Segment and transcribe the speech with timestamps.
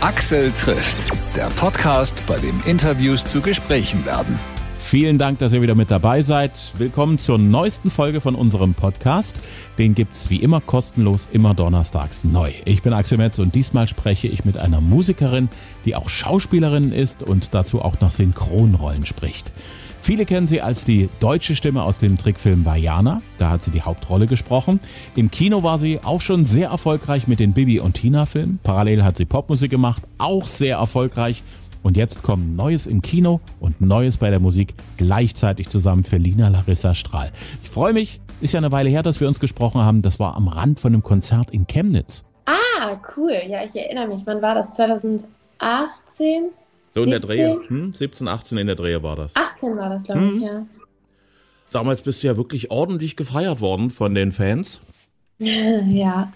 [0.00, 4.38] Axel trifft, der Podcast, bei dem Interviews zu Gesprächen werden.
[4.76, 6.72] Vielen Dank, dass ihr wieder mit dabei seid.
[6.78, 9.40] Willkommen zur neuesten Folge von unserem Podcast.
[9.76, 12.52] Den gibt's wie immer kostenlos immer donnerstags neu.
[12.64, 15.48] Ich bin Axel Metz und diesmal spreche ich mit einer Musikerin,
[15.84, 19.50] die auch Schauspielerin ist und dazu auch noch Synchronrollen spricht.
[20.08, 23.20] Viele kennen sie als die deutsche Stimme aus dem Trickfilm Vajana.
[23.38, 24.80] Da hat sie die Hauptrolle gesprochen.
[25.16, 28.58] Im Kino war sie auch schon sehr erfolgreich mit den Bibi und Tina Filmen.
[28.62, 31.42] Parallel hat sie Popmusik gemacht, auch sehr erfolgreich.
[31.82, 36.48] Und jetzt kommen Neues im Kino und Neues bei der Musik gleichzeitig zusammen für Lina
[36.48, 37.30] Larissa Strahl.
[37.62, 38.22] Ich freue mich.
[38.40, 40.00] Ist ja eine Weile her, dass wir uns gesprochen haben.
[40.00, 42.24] Das war am Rand von einem Konzert in Chemnitz.
[42.46, 43.42] Ah, cool.
[43.46, 44.22] Ja, ich erinnere mich.
[44.24, 44.72] Wann war das?
[44.72, 45.24] 2018?
[46.94, 47.10] So in 17?
[47.10, 47.60] der Drehe.
[47.68, 47.92] Hm?
[47.92, 49.34] 17, 18 in der Drehe war das.
[49.36, 50.36] 18 war das, glaube hm?
[50.36, 50.66] ich, ja.
[51.70, 54.80] Damals bist du ja wirklich ordentlich gefeiert worden von den Fans.
[55.38, 56.32] ja.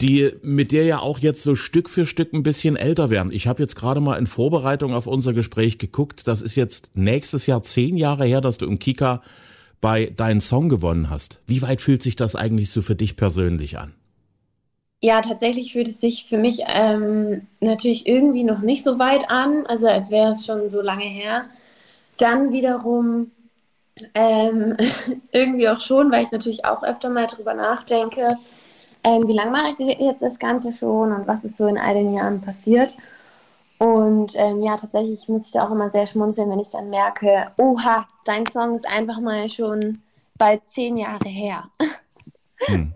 [0.00, 3.32] Die mit dir ja auch jetzt so Stück für Stück ein bisschen älter werden.
[3.32, 6.26] Ich habe jetzt gerade mal in Vorbereitung auf unser Gespräch geguckt.
[6.26, 9.22] Das ist jetzt nächstes Jahr zehn Jahre her, dass du im Kika
[9.80, 11.40] bei deinen Song gewonnen hast.
[11.46, 13.94] Wie weit fühlt sich das eigentlich so für dich persönlich an?
[15.04, 19.66] Ja, tatsächlich fühlt es sich für mich ähm, natürlich irgendwie noch nicht so weit an,
[19.66, 21.44] also als wäre es schon so lange her.
[22.16, 23.30] Dann wiederum
[24.14, 24.78] ähm,
[25.30, 28.22] irgendwie auch schon, weil ich natürlich auch öfter mal drüber nachdenke,
[29.04, 31.92] ähm, wie lange mache ich jetzt das Ganze schon und was ist so in all
[31.92, 32.96] den Jahren passiert.
[33.76, 37.48] Und ähm, ja, tatsächlich muss ich da auch immer sehr schmunzeln, wenn ich dann merke,
[37.58, 40.00] oha, dein Song ist einfach mal schon
[40.38, 41.64] bald zehn Jahre her.
[42.66, 42.94] Hm.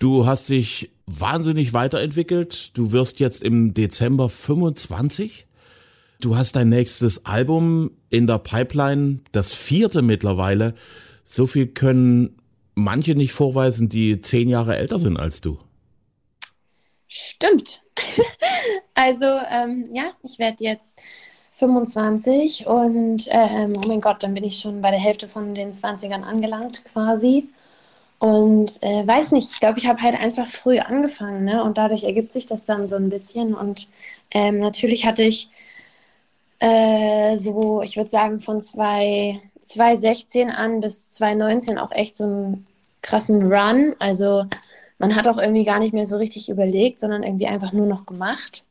[0.00, 2.76] Du hast dich wahnsinnig weiterentwickelt.
[2.76, 5.46] Du wirst jetzt im Dezember 25.
[6.20, 10.74] Du hast dein nächstes Album in der Pipeline, das vierte mittlerweile.
[11.24, 12.36] So viel können
[12.74, 15.58] manche nicht vorweisen, die zehn Jahre älter sind als du.
[17.06, 17.82] Stimmt.
[18.94, 21.00] also ähm, ja, ich werde jetzt
[21.52, 25.72] 25 und ähm, oh mein Gott, dann bin ich schon bei der Hälfte von den
[25.72, 27.48] 20ern angelangt quasi.
[28.18, 31.62] Und äh, weiß nicht, ich glaube, ich habe halt einfach früh angefangen, ne?
[31.62, 33.54] Und dadurch ergibt sich das dann so ein bisschen.
[33.54, 33.88] Und
[34.32, 35.50] ähm, natürlich hatte ich
[36.58, 42.66] äh, so, ich würde sagen, von 2016 an bis 2019 auch echt so einen
[43.02, 43.94] krassen Run.
[43.98, 44.44] Also
[44.98, 48.06] man hat auch irgendwie gar nicht mehr so richtig überlegt, sondern irgendwie einfach nur noch
[48.06, 48.64] gemacht.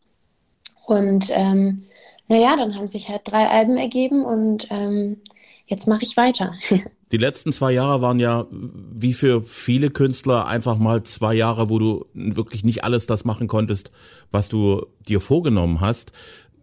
[0.85, 1.85] Und ähm,
[2.27, 5.21] naja, dann haben sich halt drei Alben ergeben und ähm,
[5.67, 6.53] jetzt mache ich weiter.
[7.11, 11.79] Die letzten zwei Jahre waren ja, wie für viele Künstler, einfach mal zwei Jahre, wo
[11.79, 13.91] du wirklich nicht alles das machen konntest,
[14.31, 16.11] was du dir vorgenommen hast.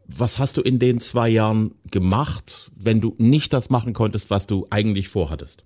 [0.06, 4.47] Was hast du in den zwei Jahren gemacht, wenn du nicht das machen konntest, was
[4.47, 5.65] du eigentlich vorhattest?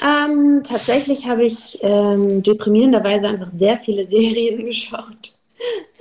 [0.00, 5.38] Ähm, tatsächlich habe ich ähm, deprimierenderweise einfach sehr viele Serien geschaut.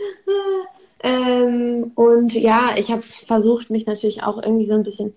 [1.04, 5.14] ähm, und ja, ich habe versucht, mich natürlich auch irgendwie so ein bisschen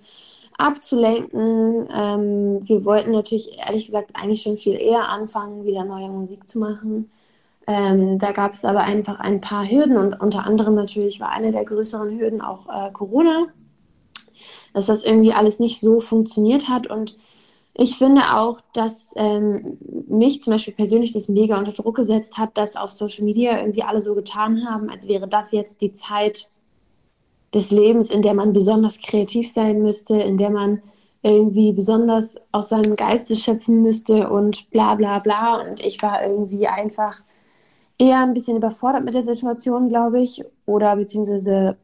[0.59, 1.89] abzulenken.
[1.95, 6.59] Ähm, wir wollten natürlich, ehrlich gesagt, eigentlich schon viel eher anfangen, wieder neue Musik zu
[6.59, 7.11] machen.
[7.67, 11.51] Ähm, da gab es aber einfach ein paar Hürden und unter anderem natürlich war eine
[11.51, 13.47] der größeren Hürden auch äh, Corona,
[14.75, 17.17] dass das irgendwie alles nicht so funktioniert hat und
[17.77, 22.57] ich finde auch, dass ähm, mich zum Beispiel persönlich das mega unter Druck gesetzt hat,
[22.57, 26.49] dass auf Social Media irgendwie alle so getan haben, als wäre das jetzt die Zeit,
[27.55, 30.83] des Lebens, in der man besonders kreativ sein müsste, in der man
[31.23, 35.61] irgendwie besonders aus seinem Geiste schöpfen müsste und bla bla bla.
[35.61, 37.23] Und ich war irgendwie einfach
[37.99, 41.77] eher ein bisschen überfordert mit der Situation, glaube ich, oder beziehungsweise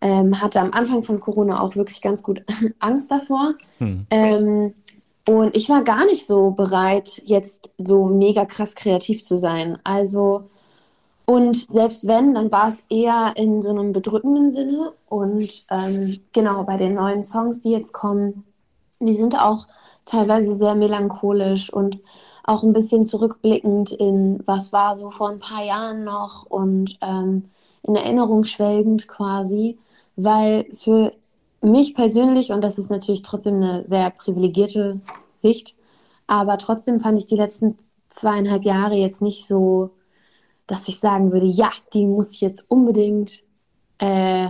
[0.00, 2.42] ähm, hatte am Anfang von Corona auch wirklich ganz gut
[2.78, 3.54] Angst davor.
[3.78, 4.06] Hm.
[4.10, 4.74] Ähm,
[5.28, 9.78] und ich war gar nicht so bereit, jetzt so mega krass kreativ zu sein.
[9.84, 10.50] Also
[11.26, 14.92] und selbst wenn, dann war es eher in so einem bedrückenden Sinne.
[15.08, 18.44] Und ähm, genau, bei den neuen Songs, die jetzt kommen,
[19.00, 19.66] die sind auch
[20.04, 21.98] teilweise sehr melancholisch und
[22.44, 27.50] auch ein bisschen zurückblickend in, was war so vor ein paar Jahren noch und ähm,
[27.82, 29.78] in Erinnerung schwelgend quasi,
[30.14, 31.12] weil für
[31.60, 35.00] mich persönlich, und das ist natürlich trotzdem eine sehr privilegierte
[35.34, 35.74] Sicht,
[36.28, 37.76] aber trotzdem fand ich die letzten
[38.08, 39.90] zweieinhalb Jahre jetzt nicht so
[40.66, 43.44] dass ich sagen würde, ja, die muss ich jetzt unbedingt
[43.98, 44.48] äh,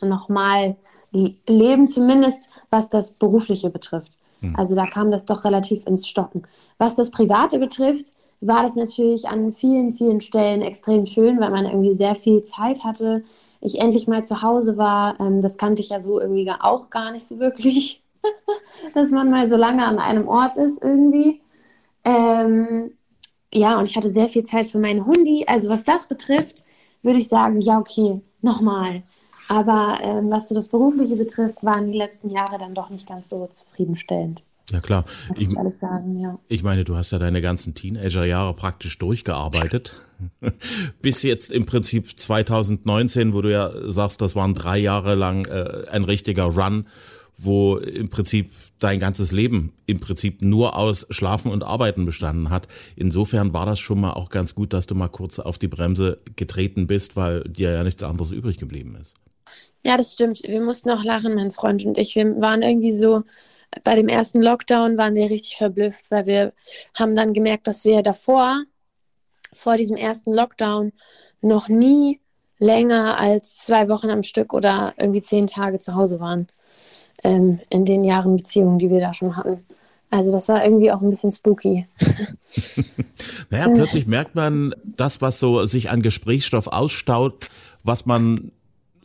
[0.00, 0.76] nochmal
[1.12, 4.12] leben, zumindest was das Berufliche betrifft.
[4.40, 4.54] Hm.
[4.56, 6.42] Also da kam das doch relativ ins Stocken.
[6.78, 8.06] Was das Private betrifft,
[8.40, 12.84] war das natürlich an vielen, vielen Stellen extrem schön, weil man irgendwie sehr viel Zeit
[12.84, 13.24] hatte.
[13.60, 15.18] Ich endlich mal zu Hause war.
[15.18, 18.02] Ähm, das kannte ich ja so irgendwie auch gar nicht so wirklich,
[18.94, 21.40] dass man mal so lange an einem Ort ist irgendwie.
[22.04, 22.92] Ähm,
[23.52, 25.44] ja, und ich hatte sehr viel Zeit für meinen Hundi.
[25.46, 26.64] Also was das betrifft,
[27.02, 29.02] würde ich sagen, ja, okay, nochmal.
[29.48, 33.30] Aber ähm, was so das Berufliche betrifft, waren die letzten Jahre dann doch nicht ganz
[33.30, 34.42] so zufriedenstellend.
[34.70, 35.04] Ja klar.
[35.28, 36.38] Muss ich, ich alles sagen, ja.
[36.48, 39.96] Ich meine, du hast ja deine ganzen Teenagerjahre praktisch durchgearbeitet.
[41.02, 45.86] Bis jetzt im Prinzip 2019, wo du ja sagst, das waren drei Jahre lang äh,
[45.90, 46.86] ein richtiger Run,
[47.38, 52.68] wo im Prinzip dein ganzes Leben im Prinzip nur aus Schlafen und Arbeiten bestanden hat.
[52.96, 56.20] Insofern war das schon mal auch ganz gut, dass du mal kurz auf die Bremse
[56.36, 59.16] getreten bist, weil dir ja nichts anderes übrig geblieben ist.
[59.82, 60.42] Ja, das stimmt.
[60.42, 62.14] Wir mussten auch lachen, mein Freund und ich.
[62.14, 63.22] Wir waren irgendwie so,
[63.84, 66.52] bei dem ersten Lockdown waren wir richtig verblüfft, weil wir
[66.94, 68.62] haben dann gemerkt, dass wir davor,
[69.52, 70.92] vor diesem ersten Lockdown,
[71.40, 72.20] noch nie
[72.58, 76.48] länger als zwei Wochen am Stück oder irgendwie zehn Tage zu Hause waren.
[77.24, 79.64] Ähm, in den Jahren Beziehungen, die wir da schon hatten.
[80.10, 81.86] Also das war irgendwie auch ein bisschen spooky.
[83.50, 87.50] naja, plötzlich merkt man das, was so sich an Gesprächsstoff ausstaut,
[87.84, 88.52] was man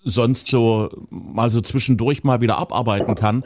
[0.04, 3.44] sonst so mal so zwischendurch mal wieder abarbeiten kann,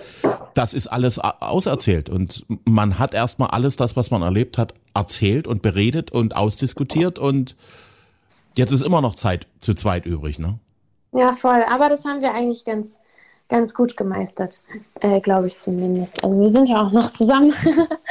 [0.53, 2.09] das ist alles auserzählt.
[2.09, 7.19] Und man hat erstmal alles das, was man erlebt hat, erzählt und beredet und ausdiskutiert
[7.19, 7.55] und
[8.55, 10.59] jetzt ist immer noch Zeit zu zweit übrig, ne?
[11.13, 11.63] Ja, voll.
[11.71, 12.99] Aber das haben wir eigentlich ganz,
[13.49, 14.61] ganz gut gemeistert,
[15.01, 16.23] äh, glaube ich zumindest.
[16.23, 17.53] Also wir sind ja auch noch zusammen.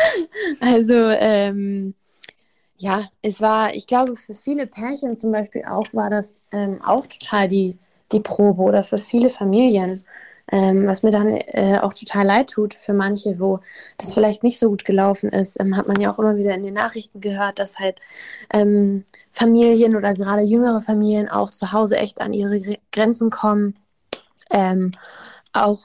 [0.61, 1.95] also ähm,
[2.79, 7.07] ja, es war, ich glaube, für viele Pärchen zum Beispiel auch war das ähm, auch
[7.07, 7.79] total die
[8.13, 10.05] die Probe oder für viele Familien.
[10.53, 13.59] Ähm, was mir dann äh, auch total leid tut für manche, wo
[13.99, 16.63] das vielleicht nicht so gut gelaufen ist, ähm, hat man ja auch immer wieder in
[16.63, 17.99] den Nachrichten gehört, dass halt
[18.53, 22.61] ähm, Familien oder gerade jüngere Familien auch zu Hause echt an ihre
[22.93, 23.75] Grenzen kommen.
[24.51, 24.93] Ähm,
[25.53, 25.81] auch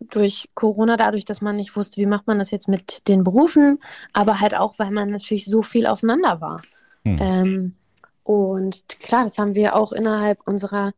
[0.00, 3.78] durch Corona, dadurch, dass man nicht wusste, wie macht man das jetzt mit den Berufen,
[4.12, 6.62] aber halt auch, weil man natürlich so viel aufeinander war.
[7.02, 7.74] Hm.
[8.24, 10.92] und klar, das haben wir auch innerhalb unserer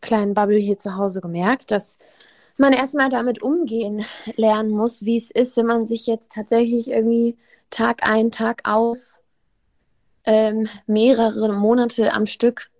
[0.00, 1.98] kleinen Bubble hier zu Hause gemerkt, dass
[2.56, 4.04] man erstmal damit umgehen
[4.36, 7.36] lernen muss, wie es ist, wenn man sich jetzt tatsächlich irgendwie
[7.70, 9.20] Tag ein, Tag aus
[10.24, 12.70] ähm, mehrere Monate am Stück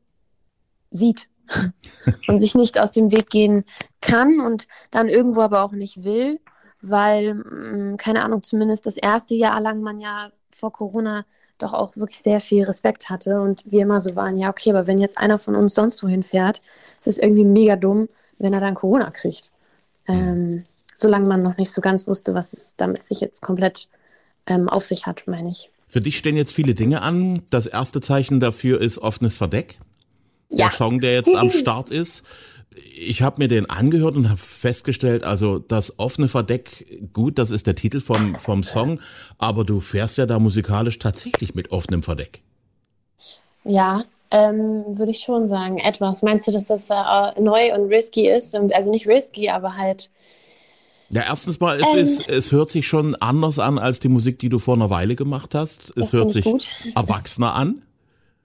[0.90, 1.28] sieht
[2.28, 3.64] und sich nicht aus dem Weg gehen
[4.00, 6.40] kann und dann irgendwo aber auch nicht will,
[6.80, 11.24] weil, mm, keine Ahnung, zumindest das erste Jahr lang man ja vor Corona
[11.58, 14.86] doch auch wirklich sehr viel Respekt hatte und wir immer so waren, ja, okay, aber
[14.86, 16.60] wenn jetzt einer von uns sonst wohin fährt,
[17.00, 18.08] ist es irgendwie mega dumm,
[18.38, 19.52] wenn er dann Corona kriegt.
[20.06, 20.14] Mhm.
[20.14, 20.64] Ähm,
[20.94, 23.88] solange man noch nicht so ganz wusste, was es damit sich jetzt komplett
[24.46, 25.70] ähm, auf sich hat, meine ich.
[25.86, 27.42] Für dich stehen jetzt viele Dinge an.
[27.50, 29.78] Das erste Zeichen dafür ist offenes Verdeck.
[30.56, 30.68] Ja.
[30.68, 32.24] Der Song, der jetzt am Start ist
[32.96, 37.66] ich habe mir den angehört und habe festgestellt, also das offene Verdeck, gut, das ist
[37.66, 39.00] der Titel vom, vom Song,
[39.38, 42.42] aber du fährst ja da musikalisch tatsächlich mit offenem Verdeck.
[43.64, 46.22] Ja, ähm, würde ich schon sagen, etwas.
[46.22, 48.54] Meinst du, dass das äh, neu und risky ist?
[48.54, 50.10] Also nicht risky, aber halt.
[51.10, 54.38] Ja, erstens mal, es, ähm, ist, es hört sich schon anders an als die Musik,
[54.38, 55.96] die du vor einer Weile gemacht hast.
[55.96, 56.68] Es hört sich gut.
[56.94, 57.82] erwachsener an.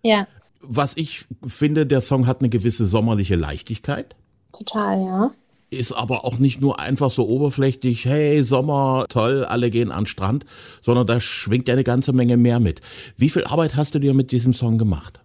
[0.03, 0.27] Ja.
[0.61, 4.15] Was ich finde, der Song hat eine gewisse sommerliche Leichtigkeit.
[4.51, 5.31] Total, ja.
[5.69, 10.07] Ist aber auch nicht nur einfach so oberflächlich, hey, Sommer, toll, alle gehen an den
[10.07, 10.45] Strand,
[10.81, 12.81] sondern da schwingt ja eine ganze Menge mehr mit.
[13.17, 15.21] Wie viel Arbeit hast du dir mit diesem Song gemacht?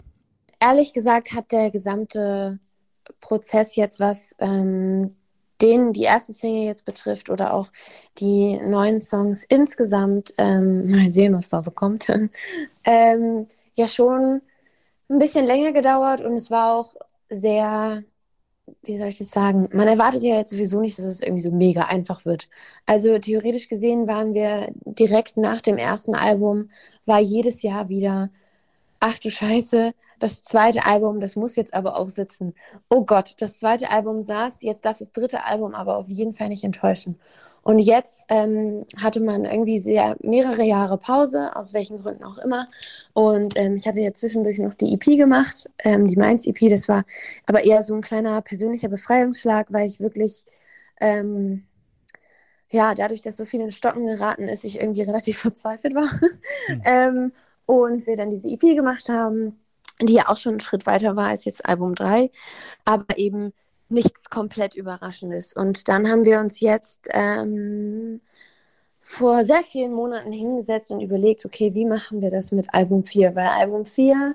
[0.61, 2.58] Ehrlich gesagt hat der gesamte
[3.20, 5.17] Prozess jetzt, was ähm,
[5.63, 7.69] den die erste Single jetzt betrifft oder auch
[8.19, 12.06] die neuen Songs insgesamt, ähm, mal sehen, was da so kommt,
[12.85, 14.43] ähm, ja schon
[15.08, 16.94] ein bisschen länger gedauert und es war auch
[17.31, 18.05] sehr
[18.82, 19.69] wie soll ich das sagen?
[19.73, 22.49] Man erwartet ja jetzt sowieso nicht, dass es irgendwie so mega einfach wird.
[22.87, 26.70] Also theoretisch gesehen waren wir direkt nach dem ersten Album,
[27.05, 28.31] war jedes Jahr wieder,
[29.01, 32.55] ach du Scheiße, das zweite Album, das muss jetzt aber auch sitzen.
[32.89, 36.49] Oh Gott, das zweite Album saß, jetzt darf das dritte Album aber auf jeden Fall
[36.49, 37.19] nicht enttäuschen.
[37.65, 42.69] Und jetzt ähm, hatte man irgendwie sehr mehrere Jahre Pause, aus welchen Gründen auch immer.
[43.15, 46.69] Und ähm, ich hatte ja zwischendurch noch die EP gemacht, ähm, die Mainz EP.
[46.69, 47.05] Das war
[47.47, 50.44] aber eher so ein kleiner persönlicher Befreiungsschlag, weil ich wirklich,
[51.01, 51.65] ähm,
[52.69, 56.11] ja, dadurch, dass so viel in Stocken geraten ist, ich irgendwie relativ verzweifelt war.
[56.69, 57.33] Mhm.
[57.67, 59.59] und wir dann diese EP gemacht haben,
[60.03, 62.31] die ja auch schon einen Schritt weiter war als jetzt Album 3,
[62.85, 63.55] aber eben
[63.88, 65.55] nichts komplett Überraschendes.
[65.55, 68.20] Und dann haben wir uns jetzt ähm,
[69.00, 73.34] vor sehr vielen Monaten hingesetzt und überlegt, okay, wie machen wir das mit Album 4?
[73.34, 74.34] Weil Album 4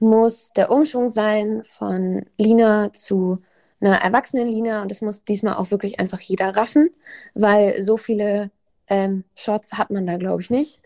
[0.00, 3.38] muss der Umschwung sein von Lina zu
[3.80, 6.90] einer erwachsenen Lina und das muss diesmal auch wirklich einfach jeder raffen,
[7.34, 8.50] weil so viele
[8.88, 10.80] ähm, Shots hat man da, glaube ich, nicht.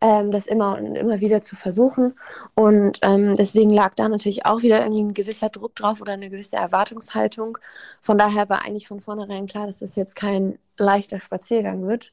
[0.00, 2.14] Ähm, das immer und immer wieder zu versuchen.
[2.54, 6.30] Und ähm, deswegen lag da natürlich auch wieder irgendwie ein gewisser Druck drauf oder eine
[6.30, 7.58] gewisse Erwartungshaltung.
[8.00, 12.12] Von daher war eigentlich von vornherein klar, dass das jetzt kein leichter Spaziergang wird,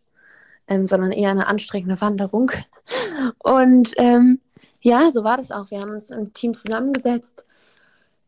[0.68, 2.52] ähm, sondern eher eine anstrengende Wanderung.
[3.40, 4.42] Und ähm,
[4.82, 5.72] ja, so war das auch.
[5.72, 7.47] Wir haben uns im Team zusammengesetzt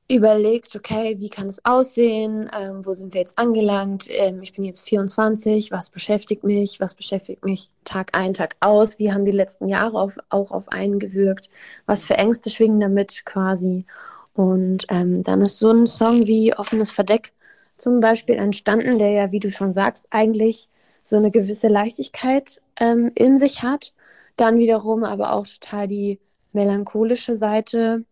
[0.09, 4.65] überlegt, okay, wie kann es aussehen, ähm, wo sind wir jetzt angelangt, ähm, ich bin
[4.65, 9.31] jetzt 24, was beschäftigt mich, was beschäftigt mich Tag ein, Tag aus, wie haben die
[9.31, 11.51] letzten Jahre auf, auch auf einen gewirkt,
[11.85, 13.85] was für Ängste schwingen damit quasi.
[14.33, 17.33] Und ähm, dann ist so ein Song wie Offenes Verdeck
[17.77, 20.69] zum Beispiel entstanden, der ja, wie du schon sagst, eigentlich
[21.03, 23.93] so eine gewisse Leichtigkeit ähm, in sich hat,
[24.37, 26.19] dann wiederum aber auch total die
[26.51, 28.05] melancholische Seite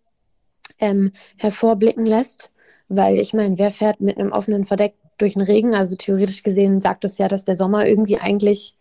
[0.79, 2.51] ähm, hervorblicken lässt.
[2.89, 5.75] Weil ich meine, wer fährt mit einem offenen Verdeck durch den Regen?
[5.75, 8.75] Also theoretisch gesehen sagt es ja, dass der Sommer irgendwie eigentlich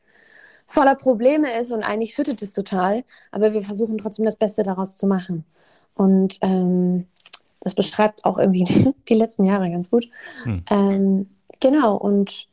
[0.67, 3.05] voller Probleme ist und eigentlich schüttet es total.
[3.33, 5.45] Aber wir versuchen trotzdem das Beste daraus zu machen.
[5.95, 7.07] Und ähm,
[7.61, 10.09] das beschreibt auch irgendwie die letzten Jahre ganz gut.
[10.45, 10.63] Hm.
[10.71, 12.47] Ähm, genau, und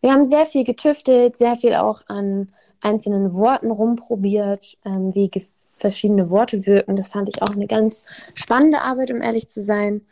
[0.00, 5.30] wir haben sehr viel getüftelt, sehr viel auch an einzelnen Worten rumprobiert, ähm, wie
[5.78, 6.96] verschiedene Worte wirken.
[6.96, 8.02] Das fand ich auch eine ganz
[8.34, 10.02] spannende Arbeit, um ehrlich zu sein.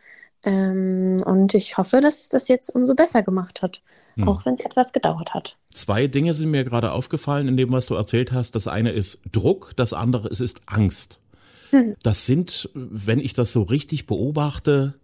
[0.44, 3.82] Ähm, und ich hoffe, dass es das jetzt umso besser gemacht hat,
[4.14, 4.28] hm.
[4.28, 5.56] auch wenn es etwas gedauert hat.
[5.72, 8.54] Zwei Dinge sind mir gerade aufgefallen in dem, was du erzählt hast.
[8.54, 11.18] Das eine ist Druck, das andere ist, ist Angst.
[11.70, 11.96] Hm.
[12.02, 14.94] Das sind, wenn ich das so richtig beobachte,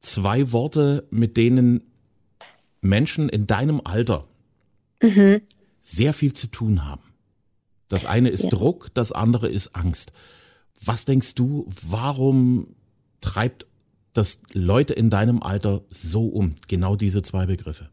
[0.00, 1.84] zwei Worte, mit denen
[2.82, 4.26] Menschen in deinem Alter
[5.00, 5.40] mhm.
[5.80, 7.11] sehr viel zu tun haben.
[7.92, 8.48] Das eine ist ja.
[8.48, 10.14] Druck, das andere ist Angst.
[10.82, 12.74] Was denkst du, warum
[13.20, 13.66] treibt
[14.14, 16.54] das Leute in deinem Alter so um?
[16.68, 17.90] Genau diese zwei Begriffe.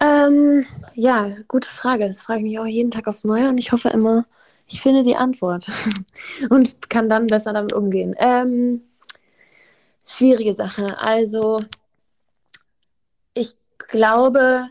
[0.00, 2.06] Ähm, ja, gute Frage.
[2.06, 4.24] Das frage ich mich auch jeden Tag aufs Neue und ich hoffe immer,
[4.68, 5.66] ich finde die Antwort
[6.50, 8.14] und kann dann besser damit umgehen.
[8.18, 8.82] Ähm,
[10.06, 10.96] schwierige Sache.
[11.00, 11.60] Also,
[13.34, 14.70] ich glaube,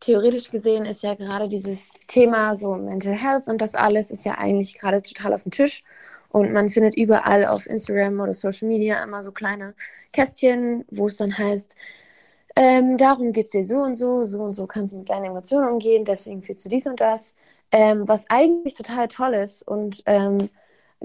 [0.00, 4.38] theoretisch gesehen ist ja gerade dieses Thema so Mental Health und das alles ist ja
[4.38, 5.82] eigentlich gerade total auf dem Tisch.
[6.30, 9.74] Und man findet überall auf Instagram oder Social Media immer so kleine
[10.12, 11.76] Kästchen, wo es dann heißt,
[12.56, 15.26] ähm, darum geht es dir so und so, so und so kannst du mit deinen
[15.26, 17.34] Emotionen umgehen, deswegen fühlst du dies und das.
[17.72, 20.48] Ähm, was eigentlich total toll ist und ähm,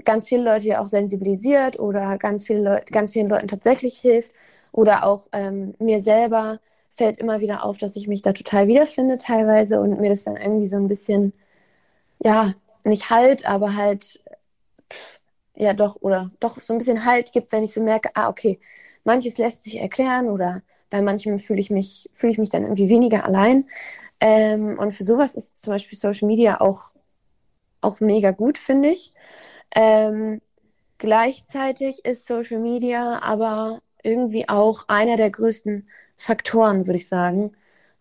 [0.04, 4.32] ganz viele Leute ja auch sensibilisiert oder ganz, viele Leute, ganz vielen Leuten tatsächlich hilft
[4.72, 6.60] oder auch ähm, mir selber
[6.94, 10.36] fällt immer wieder auf, dass ich mich da total wiederfinde teilweise und mir das dann
[10.36, 11.32] irgendwie so ein bisschen,
[12.20, 14.22] ja, nicht halt, aber halt,
[15.56, 18.58] ja doch, oder doch so ein bisschen Halt gibt, wenn ich so merke, ah, okay,
[19.04, 22.88] manches lässt sich erklären oder bei manchem fühle ich mich, fühle ich mich dann irgendwie
[22.88, 23.66] weniger allein.
[24.20, 26.92] Ähm, und für sowas ist zum Beispiel Social Media auch,
[27.80, 29.12] auch mega gut, finde ich.
[29.74, 30.42] Ähm,
[30.98, 35.88] gleichzeitig ist Social Media aber irgendwie auch einer der größten
[36.22, 37.52] Faktoren, würde ich sagen,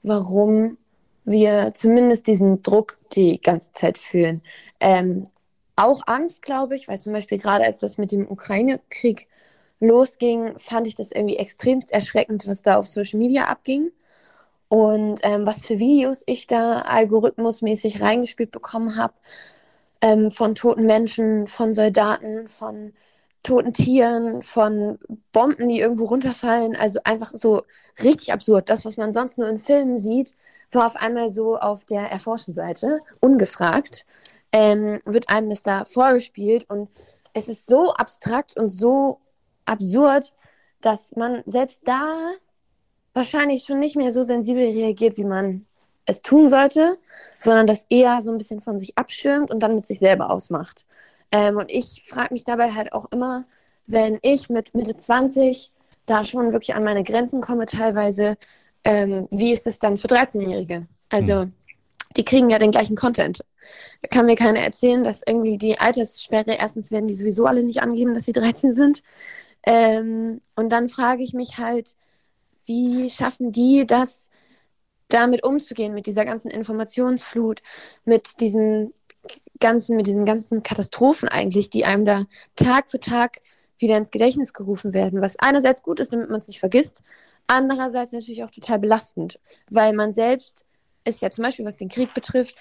[0.04, 0.78] warum
[1.24, 4.42] wir zumindest diesen Druck die ganze Zeit fühlen.
[4.80, 5.24] Ähm,
[5.76, 9.28] auch Angst, glaube ich, weil zum Beispiel gerade als das mit dem Ukraine-Krieg
[9.80, 13.92] losging, fand ich das irgendwie extremst erschreckend, was da auf Social Media abging.
[14.68, 19.14] Und ähm, was für Videos ich da algorithmusmäßig reingespielt bekommen habe,
[20.02, 22.94] ähm, von toten Menschen, von Soldaten, von
[23.44, 25.00] toten Tieren, von
[25.32, 26.76] Bomben, die irgendwo runterfallen.
[26.76, 27.64] Also einfach so
[28.04, 28.70] richtig absurd.
[28.70, 30.34] Das, was man sonst nur in Filmen sieht,
[30.72, 34.06] war auf einmal so auf der erforschten Seite, ungefragt,
[34.52, 36.70] ähm, wird einem das da vorgespielt.
[36.70, 36.90] Und
[37.34, 39.20] es ist so abstrakt und so
[39.66, 40.34] absurd,
[40.82, 42.32] dass man selbst da
[43.14, 45.66] wahrscheinlich schon nicht mehr so sensibel reagiert, wie man
[46.06, 46.98] es tun sollte,
[47.40, 50.86] sondern das eher so ein bisschen von sich abschirmt und dann mit sich selber ausmacht.
[51.32, 53.46] Ähm, und ich frage mich dabei halt auch immer,
[53.88, 55.72] wenn ich mit Mitte 20
[56.06, 58.38] da schon wirklich an meine Grenzen komme, teilweise,
[58.84, 60.88] ähm, wie ist das dann für 13-Jährige?
[61.10, 61.54] Also, mhm.
[62.18, 63.44] die kriegen ja den gleichen Content.
[64.02, 67.82] Da kann mir keiner erzählen, dass irgendwie die Alterssperre, erstens werden die sowieso alle nicht
[67.82, 69.04] angeben, dass sie 13 sind.
[69.64, 71.96] Ähm, und dann frage ich mich halt,
[72.66, 74.30] wie schaffen die das,
[75.10, 77.62] damit umzugehen, mit dieser ganzen Informationsflut,
[78.06, 78.94] mit diesem
[79.62, 82.26] ganzen, mit diesen ganzen Katastrophen eigentlich, die einem da
[82.58, 83.38] Tag für Tag
[83.78, 87.04] wieder ins Gedächtnis gerufen werden, was einerseits gut ist, damit man es nicht vergisst,
[87.48, 89.40] andererseits natürlich auch total belastend,
[89.70, 90.66] weil man selbst
[91.04, 92.56] ist ja zum Beispiel, was den Krieg betrifft,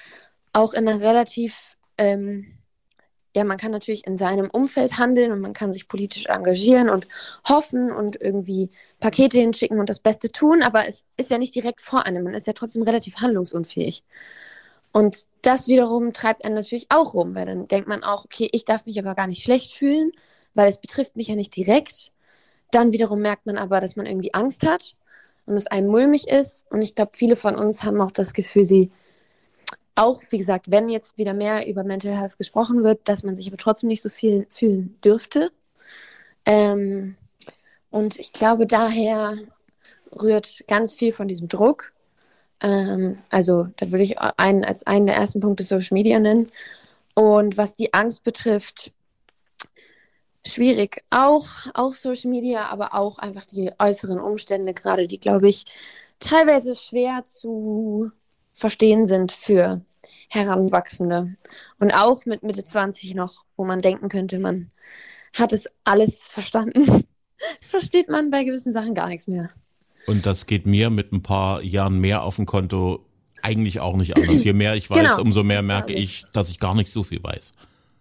[0.52, 2.58] auch in einer relativ, ähm,
[3.36, 7.06] ja, man kann natürlich in seinem Umfeld handeln und man kann sich politisch engagieren und
[7.48, 11.80] hoffen und irgendwie Pakete hinschicken und das Beste tun, aber es ist ja nicht direkt
[11.80, 14.02] vor einem, man ist ja trotzdem relativ handlungsunfähig.
[14.92, 18.64] Und das wiederum treibt einen natürlich auch rum, weil dann denkt man auch, okay, ich
[18.64, 20.12] darf mich aber gar nicht schlecht fühlen,
[20.54, 22.12] weil es betrifft mich ja nicht direkt.
[22.72, 24.94] Dann wiederum merkt man aber, dass man irgendwie Angst hat
[25.46, 26.66] und es einem mulmig ist.
[26.70, 28.90] Und ich glaube, viele von uns haben auch das Gefühl, sie
[29.94, 33.46] auch, wie gesagt, wenn jetzt wieder mehr über Mental Health gesprochen wird, dass man sich
[33.48, 35.52] aber trotzdem nicht so viel fühlen dürfte.
[36.46, 37.16] Ähm,
[37.90, 39.36] und ich glaube, daher
[40.10, 41.92] rührt ganz viel von diesem Druck.
[42.62, 46.50] Ähm, also, da würde ich einen als einen der ersten Punkte Social Media nennen.
[47.14, 48.92] Und was die Angst betrifft,
[50.46, 51.04] schwierig.
[51.10, 55.64] Auch, auch Social Media, aber auch einfach die äußeren Umstände, gerade die, glaube ich,
[56.18, 58.10] teilweise schwer zu
[58.54, 59.82] verstehen sind für
[60.28, 61.34] Heranwachsende.
[61.78, 64.70] Und auch mit Mitte 20 noch, wo man denken könnte, man
[65.36, 67.04] hat es alles verstanden,
[67.60, 69.50] versteht man bei gewissen Sachen gar nichts mehr.
[70.10, 73.06] Und das geht mir mit ein paar Jahren mehr auf dem Konto
[73.42, 74.42] eigentlich auch nicht anders.
[74.42, 77.22] Je mehr ich weiß, genau, umso mehr merke ich, dass ich gar nicht so viel
[77.22, 77.52] weiß.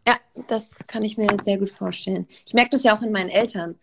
[0.07, 0.15] Ja,
[0.47, 2.27] das kann ich mir sehr gut vorstellen.
[2.47, 3.75] Ich merke das ja auch in meinen Eltern.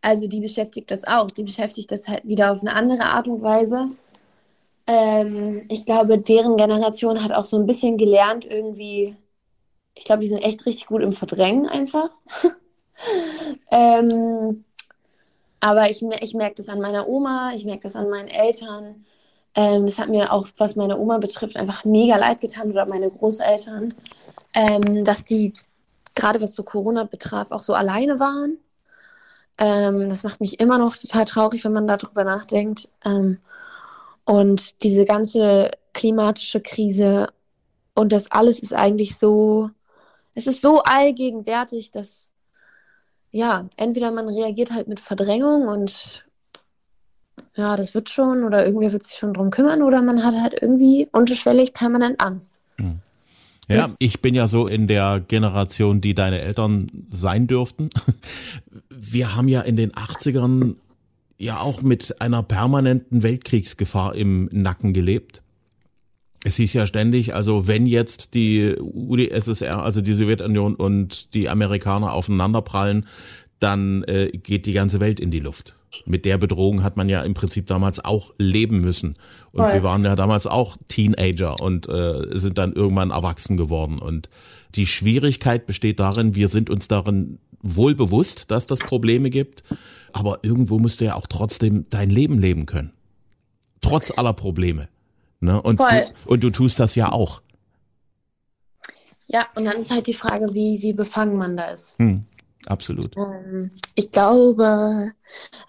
[0.00, 1.30] Also die beschäftigt das auch.
[1.30, 3.90] Die beschäftigt das halt wieder auf eine andere Art und Weise.
[4.88, 9.14] Ähm, ich glaube, deren Generation hat auch so ein bisschen gelernt, irgendwie.
[9.96, 12.10] Ich glaube, die sind echt richtig gut im Verdrängen einfach.
[13.70, 14.64] ähm,
[15.60, 19.04] aber ich, ich merke das an meiner Oma, ich merke das an meinen Eltern.
[19.54, 23.10] Ähm, das hat mir auch, was meine Oma betrifft, einfach mega leid getan oder meine
[23.10, 23.88] Großeltern,
[24.54, 25.54] ähm, dass die
[26.14, 28.58] gerade was so Corona betraf, auch so alleine waren.
[29.58, 32.88] Ähm, das macht mich immer noch total traurig, wenn man darüber nachdenkt.
[33.04, 33.38] Ähm,
[34.24, 37.28] und diese ganze klimatische Krise
[37.94, 39.70] und das alles ist eigentlich so,
[40.34, 42.30] es ist so allgegenwärtig, dass
[43.30, 46.24] ja, entweder man reagiert halt mit Verdrängung und
[47.56, 50.60] ja, das wird schon oder irgendwer wird sich schon drum kümmern oder man hat halt
[50.60, 52.60] irgendwie unterschwellig permanent Angst.
[52.76, 53.00] Mhm.
[53.70, 57.90] Ja, ich bin ja so in der Generation, die deine Eltern sein dürften.
[58.88, 60.76] Wir haben ja in den 80ern
[61.36, 65.42] ja auch mit einer permanenten Weltkriegsgefahr im Nacken gelebt.
[66.44, 72.12] Es hieß ja ständig, also wenn jetzt die UdSSR, also die Sowjetunion und die Amerikaner
[72.12, 73.06] aufeinanderprallen,
[73.58, 75.74] dann äh, geht die ganze Welt in die Luft.
[76.06, 79.16] Mit der Bedrohung hat man ja im Prinzip damals auch leben müssen.
[79.52, 79.74] Und Voll.
[79.74, 83.98] wir waren ja damals auch Teenager und äh, sind dann irgendwann erwachsen geworden.
[83.98, 84.28] Und
[84.74, 89.64] die Schwierigkeit besteht darin, wir sind uns darin wohl bewusst, dass das Probleme gibt,
[90.12, 92.92] aber irgendwo musst du ja auch trotzdem dein Leben leben können.
[93.80, 94.88] Trotz aller Probleme.
[95.40, 95.60] Ne?
[95.60, 95.86] Und, du,
[96.26, 97.42] und du tust das ja auch.
[99.28, 101.98] Ja, und dann ist halt die Frage, wie, wie befangen man da ist.
[101.98, 102.24] Hm,
[102.66, 103.14] absolut.
[103.16, 105.12] Ähm, ich glaube,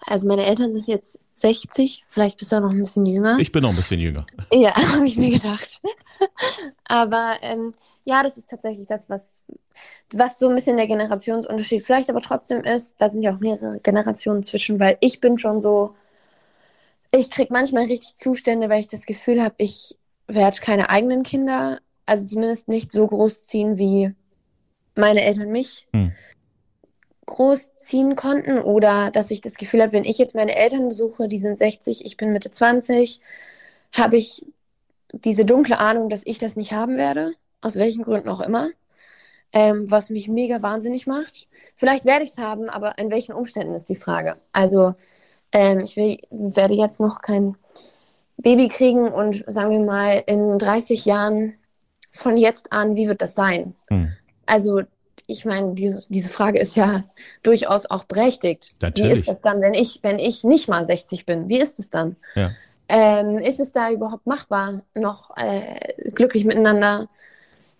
[0.06, 3.38] also meine Eltern sind jetzt 60, vielleicht bist du auch noch ein bisschen jünger.
[3.38, 4.26] Ich bin noch ein bisschen jünger.
[4.52, 5.82] Ja, habe ich mir gedacht.
[6.84, 7.72] aber ähm,
[8.04, 9.44] ja, das ist tatsächlich das, was,
[10.12, 13.00] was so ein bisschen der Generationsunterschied vielleicht aber trotzdem ist.
[13.00, 15.94] Da sind ja auch mehrere Generationen zwischen, weil ich bin schon so
[17.12, 19.96] ich kriege manchmal richtig Zustände, weil ich das Gefühl habe, ich
[20.26, 24.14] werde keine eigenen Kinder, also zumindest nicht so großziehen, wie
[24.94, 26.12] meine Eltern mich hm.
[27.26, 28.58] großziehen konnten.
[28.58, 32.04] Oder dass ich das Gefühl habe, wenn ich jetzt meine Eltern besuche, die sind 60,
[32.04, 33.20] ich bin Mitte 20,
[33.96, 34.44] habe ich
[35.12, 38.70] diese dunkle Ahnung, dass ich das nicht haben werde, aus welchen Gründen auch immer.
[39.52, 41.48] Ähm, was mich mega wahnsinnig macht.
[41.74, 44.36] Vielleicht werde ich es haben, aber in welchen Umständen ist die Frage.
[44.52, 44.94] Also
[45.52, 47.56] ähm, ich will, werde jetzt noch kein
[48.36, 51.54] Baby kriegen und sagen wir mal in 30 Jahren
[52.12, 53.74] von jetzt an, wie wird das sein?
[53.88, 54.12] Mhm.
[54.46, 54.82] Also
[55.26, 57.04] ich meine, diese, diese Frage ist ja
[57.42, 58.70] durchaus auch berechtigt.
[58.80, 59.12] Natürlich.
[59.12, 61.48] Wie ist das dann, wenn ich, wenn ich nicht mal 60 bin?
[61.48, 62.16] Wie ist es dann?
[62.34, 62.50] Ja.
[62.88, 67.08] Ähm, ist es da überhaupt machbar, noch äh, glücklich miteinander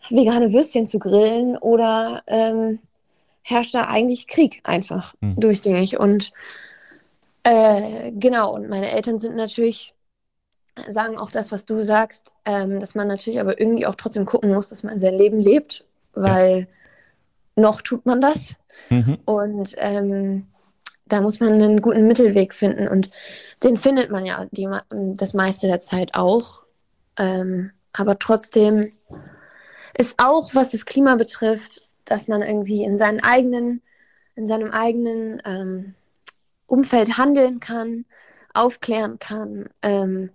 [0.08, 2.78] vegane Würstchen zu grillen oder ähm,
[3.42, 5.40] herrscht da eigentlich Krieg einfach mhm.
[5.40, 5.98] durchgängig?
[5.98, 6.32] Und
[7.42, 9.94] äh, genau, und meine Eltern sind natürlich,
[10.88, 14.52] sagen auch das, was du sagst, ähm, dass man natürlich aber irgendwie auch trotzdem gucken
[14.52, 16.66] muss, dass man sein Leben lebt, weil ja.
[17.62, 18.56] noch tut man das.
[18.88, 19.18] Mhm.
[19.24, 20.46] Und ähm,
[21.06, 23.10] da muss man einen guten Mittelweg finden und
[23.62, 26.64] den findet man ja die, das meiste der Zeit auch.
[27.18, 28.92] Ähm, aber trotzdem
[29.98, 33.82] ist auch, was das Klima betrifft, dass man irgendwie in seinen eigenen,
[34.36, 35.94] in seinem eigenen ähm,
[36.70, 38.04] Umfeld handeln kann,
[38.54, 40.30] aufklären kann, ähm,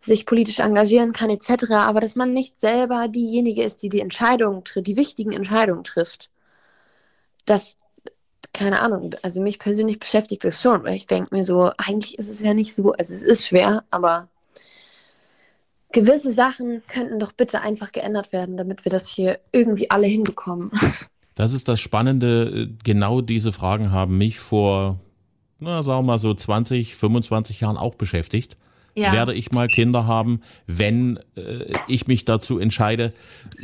[0.00, 1.70] sich politisch engagieren kann, etc.
[1.72, 6.30] Aber dass man nicht selber diejenige ist, die die Entscheidungen trifft, die wichtigen Entscheidungen trifft.
[7.44, 7.76] Das,
[8.52, 12.28] keine Ahnung, also mich persönlich beschäftigt das schon, weil ich denke mir so, eigentlich ist
[12.28, 14.28] es ja nicht so, also es ist schwer, aber
[15.92, 20.70] gewisse Sachen könnten doch bitte einfach geändert werden, damit wir das hier irgendwie alle hinbekommen.
[21.34, 22.70] Das ist das Spannende.
[22.82, 25.00] Genau diese Fragen haben mich vor,
[25.58, 28.56] na, sagen wir mal so 20, 25 Jahren auch beschäftigt.
[28.94, 29.12] Ja.
[29.12, 33.12] Werde ich mal Kinder haben, wenn äh, ich mich dazu entscheide,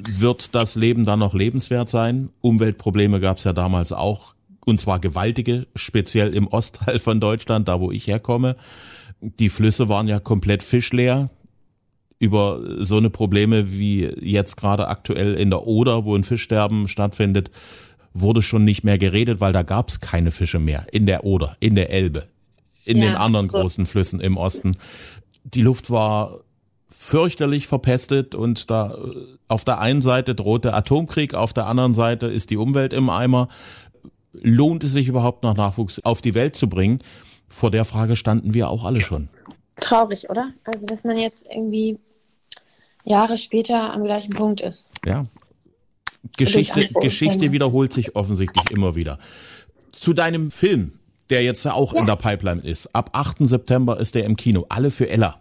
[0.07, 2.29] wird das Leben dann noch lebenswert sein?
[2.43, 4.35] Umweltprobleme gab es ja damals auch,
[4.67, 8.57] und zwar gewaltige, speziell im Ostteil von Deutschland, da wo ich herkomme.
[9.21, 11.31] Die Flüsse waren ja komplett fischleer
[12.19, 17.51] über so eine Probleme wie jetzt gerade aktuell in der Oder, wo ein Fischsterben stattfindet,
[18.15, 21.57] wurde schon nicht mehr geredet, weil da gab es keine Fische mehr in der Oder,
[21.61, 22.27] in der Elbe,
[22.85, 23.59] in ja, den anderen so.
[23.59, 24.77] großen Flüssen im Osten.
[25.45, 26.41] Die Luft war
[26.91, 28.97] fürchterlich verpestet und da
[29.49, 33.11] auf der einen Seite droht der Atomkrieg, auf der anderen Seite ist die Umwelt im
[33.11, 33.49] Eimer.
[34.33, 37.01] Lohnt es sich überhaupt noch Nachwuchs auf die Welt zu bringen?
[37.49, 39.29] Vor der Frage standen wir auch alle schon.
[39.77, 40.53] Traurig, oder?
[40.65, 41.99] Also, dass man jetzt irgendwie
[43.05, 44.87] Jahre später am gleichen Punkt ist.
[45.05, 45.27] Ja.
[46.37, 49.19] Geschichte, Geschichte wiederholt sich offensichtlich immer wieder.
[49.91, 50.93] Zu deinem Film,
[51.31, 52.01] der jetzt auch ja.
[52.01, 52.95] in der Pipeline ist.
[52.95, 53.39] Ab 8.
[53.41, 54.67] September ist der im Kino.
[54.69, 55.41] Alle für Ella.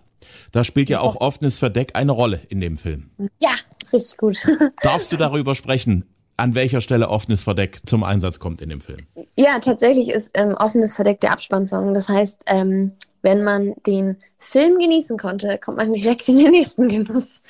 [0.52, 3.12] Da spielt ja auch offenes Verdeck eine Rolle in dem Film.
[3.42, 3.52] Ja,
[3.92, 4.42] richtig gut.
[4.82, 6.06] Darfst du darüber sprechen,
[6.38, 9.06] an welcher Stelle offenes Verdeck zum Einsatz kommt in dem Film?
[9.38, 11.94] Ja, tatsächlich ist ähm, offenes Verdeck der Abspannsong.
[11.94, 16.88] Das heißt, ähm, wenn man den Film genießen konnte, kommt man direkt in den nächsten
[16.88, 17.42] Genuss.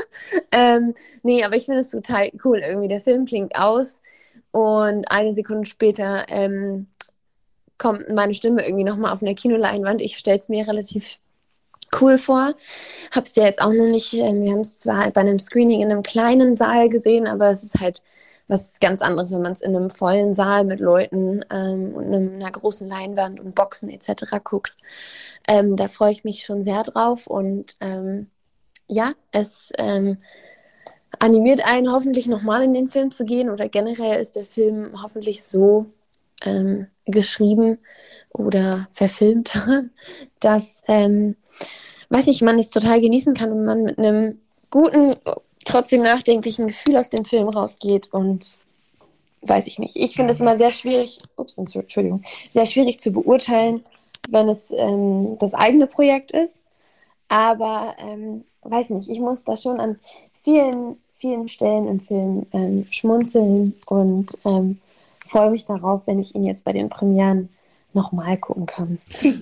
[0.52, 2.58] ähm, nee, aber ich finde es total cool.
[2.58, 4.00] Irgendwie der Film klingt aus
[4.50, 6.88] und eine Sekunde später ähm,
[7.78, 10.00] kommt meine Stimme irgendwie nochmal auf einer Kinoleinwand.
[10.00, 11.18] Ich stelle es mir relativ
[12.00, 12.54] cool vor.
[13.12, 15.80] Habe es ja jetzt auch noch nicht, äh, wir haben es zwar bei einem Screening
[15.80, 18.02] in einem kleinen Saal gesehen, aber es ist halt
[18.50, 22.50] was ganz anderes, wenn man es in einem vollen Saal mit Leuten ähm, und einer
[22.50, 24.42] großen Leinwand und Boxen etc.
[24.42, 24.76] guckt.
[25.46, 28.28] Ähm, da freue ich mich schon sehr drauf und ähm,
[28.88, 30.18] ja, es ähm,
[31.20, 35.44] animiert einen hoffentlich nochmal in den Film zu gehen oder generell ist der Film hoffentlich
[35.44, 35.86] so
[36.44, 37.78] ähm, geschrieben
[38.30, 39.60] oder verfilmt,
[40.40, 41.36] dass, ähm,
[42.08, 45.14] weiß ich, man es total genießen kann und man mit einem guten
[45.64, 48.58] trotzdem nachdenklichen Gefühl aus dem Film rausgeht und
[49.42, 49.96] weiß ich nicht.
[49.96, 53.82] Ich finde es immer sehr schwierig, ups, Entschuldigung, sehr schwierig zu beurteilen,
[54.28, 56.62] wenn es ähm, das eigene Projekt ist.
[57.28, 59.98] Aber ähm, weiß nicht, ich muss da schon an
[60.42, 64.80] vielen, vielen Stellen im Film ähm, schmunzeln und ähm,
[65.24, 67.48] freue mich darauf, wenn ich ihn jetzt bei den Premieren
[67.92, 68.98] nochmal gucken kann.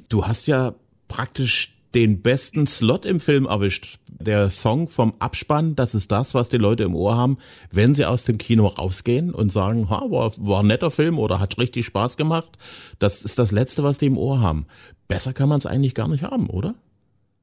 [0.09, 0.75] Du hast ja
[1.09, 3.99] praktisch den besten Slot im Film erwischt.
[4.09, 7.39] Der Song vom Abspann, das ist das, was die Leute im Ohr haben,
[7.71, 11.41] wenn sie aus dem Kino rausgehen und sagen, ha, war, war ein netter Film oder
[11.41, 12.59] hat richtig Spaß gemacht.
[12.99, 14.67] Das ist das Letzte, was die im Ohr haben.
[15.07, 16.75] Besser kann man es eigentlich gar nicht haben, oder?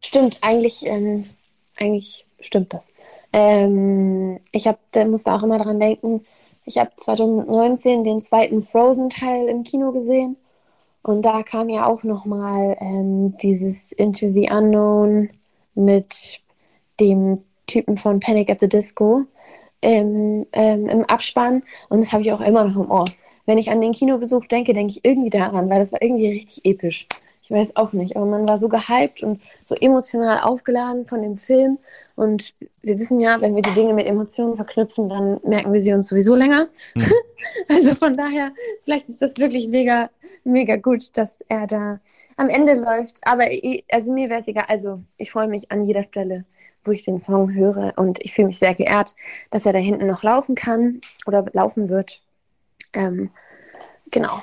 [0.04, 1.26] Stimmt, eigentlich, ähm,
[1.78, 2.94] eigentlich stimmt das.
[3.34, 6.22] Ähm, ich hab, musste auch immer dran denken,
[6.66, 10.38] ich habe 2019 den zweiten Frozen-Teil im Kino gesehen
[11.06, 15.30] und da kam ja auch nochmal ähm, dieses Into the Unknown
[15.76, 16.42] mit
[17.00, 19.22] dem Typen von Panic at the Disco
[19.84, 21.62] ähm, ähm, im Abspann.
[21.90, 23.06] Und das habe ich auch immer noch im Ohr.
[23.46, 26.66] Wenn ich an den Kinobesuch denke, denke ich irgendwie daran, weil das war irgendwie richtig
[26.66, 27.06] episch.
[27.44, 31.38] Ich weiß auch nicht, aber man war so gehypt und so emotional aufgeladen von dem
[31.38, 31.78] Film.
[32.16, 35.94] Und wir wissen ja, wenn wir die Dinge mit Emotionen verknüpfen, dann merken wir sie
[35.94, 36.68] uns sowieso länger.
[36.96, 37.12] Mhm.
[37.68, 40.10] also von daher, vielleicht ist das wirklich mega,
[40.46, 42.00] mega gut, dass er da
[42.38, 43.20] am Ende läuft.
[43.24, 43.46] Aber
[43.92, 44.66] also mir wäre es egal.
[44.68, 46.46] Also ich freue mich an jeder Stelle,
[46.84, 47.94] wo ich den Song höre.
[47.98, 49.16] Und ich fühle mich sehr geehrt,
[49.52, 52.22] dass er da hinten noch laufen kann oder laufen wird.
[52.94, 53.32] Ähm,
[54.12, 54.42] genau.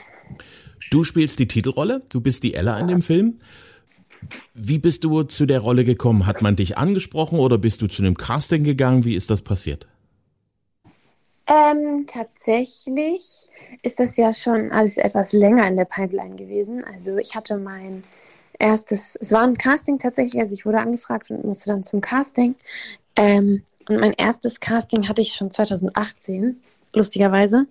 [0.90, 3.40] Du spielst die Titelrolle, du bist die Ella in dem Film.
[4.54, 6.26] Wie bist du zu der Rolle gekommen?
[6.26, 9.04] Hat man dich angesprochen oder bist du zu einem Casting gegangen?
[9.04, 9.86] Wie ist das passiert?
[11.46, 13.48] Ähm, tatsächlich
[13.82, 16.84] ist das ja schon alles etwas länger in der Pipeline gewesen.
[16.84, 18.04] Also ich hatte mein
[18.58, 22.54] erstes, es war ein Casting tatsächlich, also ich wurde angefragt und musste dann zum Casting.
[23.16, 26.60] Ähm, und mein erstes Casting hatte ich schon 2018,
[26.92, 27.66] lustigerweise.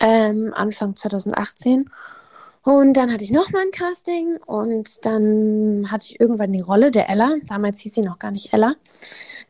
[0.00, 1.90] Ähm, Anfang 2018.
[2.62, 7.10] Und dann hatte ich nochmal ein Casting und dann hatte ich irgendwann die Rolle der
[7.10, 7.34] Ella.
[7.46, 8.74] Damals hieß sie noch gar nicht Ella.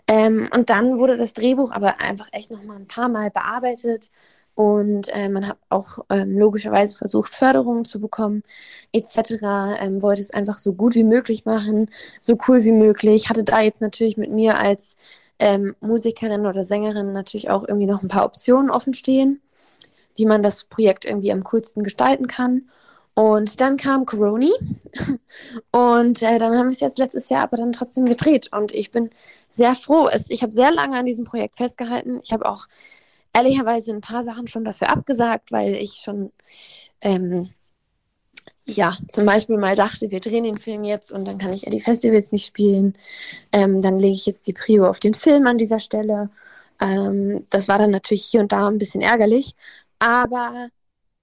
[0.06, 4.10] Ähm, und dann wurde das Drehbuch aber einfach echt nochmal ein paar Mal bearbeitet.
[4.54, 8.44] Und äh, man hat auch ähm, logischerweise versucht, Förderungen zu bekommen,
[8.92, 9.18] etc.
[9.80, 11.90] Ähm, wollte es einfach so gut wie möglich machen,
[12.20, 13.28] so cool wie möglich.
[13.28, 14.96] Hatte da jetzt natürlich mit mir als
[15.40, 19.40] ähm, Musikerin oder Sängerin natürlich auch irgendwie noch ein paar Optionen offen stehen,
[20.16, 22.68] wie man das Projekt irgendwie am coolsten gestalten kann.
[23.14, 24.52] Und dann kam Coroni
[25.70, 28.90] und äh, dann haben wir es jetzt letztes Jahr aber dann trotzdem gedreht und ich
[28.90, 29.10] bin
[29.48, 30.08] sehr froh.
[30.08, 32.20] Es, ich habe sehr lange an diesem Projekt festgehalten.
[32.24, 32.66] Ich habe auch
[33.32, 36.32] ehrlicherweise ein paar Sachen schon dafür abgesagt, weil ich schon
[37.00, 37.50] ähm,
[38.66, 41.70] ja, zum Beispiel mal dachte, wir drehen den Film jetzt und dann kann ich ja
[41.70, 42.94] die Festivals nicht spielen.
[43.52, 46.30] Ähm, dann lege ich jetzt die Prio auf den Film an dieser Stelle.
[46.80, 49.54] Ähm, das war dann natürlich hier und da ein bisschen ärgerlich,
[49.98, 50.68] aber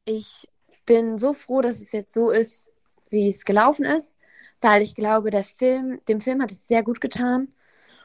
[0.05, 0.47] ich
[0.85, 2.69] bin so froh, dass es jetzt so ist,
[3.09, 4.17] wie es gelaufen ist,
[4.61, 7.49] weil ich glaube, der Film, dem Film hat es sehr gut getan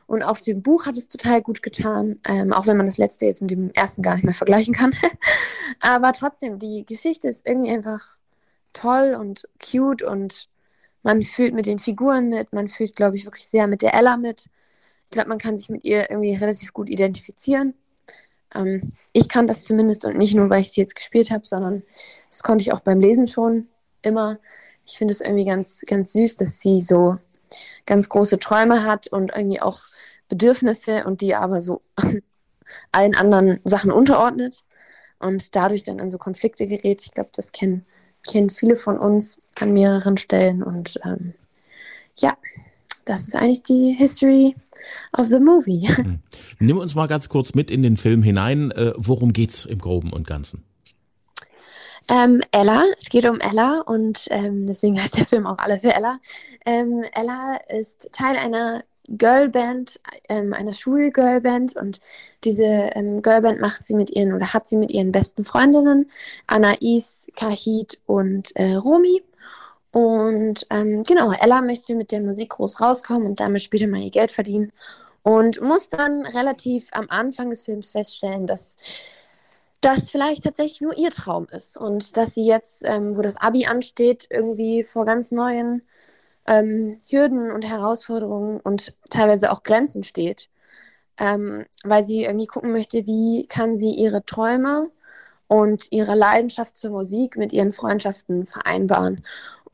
[0.07, 3.27] und auf dem Buch hat es total gut getan, ähm, auch wenn man das letzte
[3.27, 4.93] jetzt mit dem ersten gar nicht mehr vergleichen kann.
[5.81, 8.17] aber trotzdem, die Geschichte ist irgendwie einfach
[8.73, 10.49] toll und cute und
[11.03, 14.17] man fühlt mit den Figuren mit, man fühlt, glaube ich, wirklich sehr mit der Ella
[14.17, 14.51] mit.
[15.05, 17.75] Ich glaube, man kann sich mit ihr irgendwie relativ gut identifizieren.
[18.57, 21.83] Ähm, ich kann das zumindest und nicht nur, weil ich sie jetzt gespielt habe, sondern
[22.31, 23.69] das konnte ich auch beim Lesen schon
[24.03, 24.39] immer.
[24.87, 27.19] Ich finde es irgendwie ganz, ganz süß, dass sie so
[27.87, 29.81] ganz große Träume hat und irgendwie auch
[30.29, 31.83] Bedürfnisse und die aber so
[32.93, 34.65] allen anderen Sachen unterordnet
[35.19, 37.03] und dadurch dann in so Konflikte gerät.
[37.03, 37.87] Ich glaube, das kennen
[38.27, 40.63] kennen viele von uns an mehreren Stellen.
[40.63, 41.35] Und ähm,
[42.17, 42.37] ja,
[43.07, 44.55] das ist eigentlich die History
[45.17, 45.89] of the movie.
[45.97, 46.19] Hm.
[46.59, 48.71] Nimm uns mal ganz kurz mit in den Film hinein.
[48.73, 50.65] Äh, worum geht's im Groben und Ganzen?
[52.09, 55.95] Ähm, Ella, es geht um Ella und ähm, deswegen heißt der Film auch alle für
[55.95, 56.19] Ella.
[56.65, 62.01] Ähm, Ella ist Teil einer Girlband, ähm, einer Schulgirlband und
[62.45, 66.11] diese ähm, Girlband macht sie mit ihren oder hat sie mit ihren besten Freundinnen,
[66.47, 69.23] Anais, Kahid und äh, Romi.
[69.97, 74.11] Und ähm, genau, Ella möchte mit der Musik groß rauskommen und damit später mal ihr
[74.11, 74.71] Geld verdienen
[75.23, 78.77] und muss dann relativ am Anfang des Films feststellen, dass
[79.81, 83.65] das vielleicht tatsächlich nur ihr Traum ist und dass sie jetzt, ähm, wo das Abi
[83.65, 85.81] ansteht, irgendwie vor ganz neuen
[86.47, 90.51] ähm, Hürden und Herausforderungen und teilweise auch Grenzen steht,
[91.17, 94.91] ähm, weil sie irgendwie gucken möchte, wie kann sie ihre Träume
[95.49, 99.25] und ihre Leidenschaft zur Musik mit ihren Freundschaften vereinbaren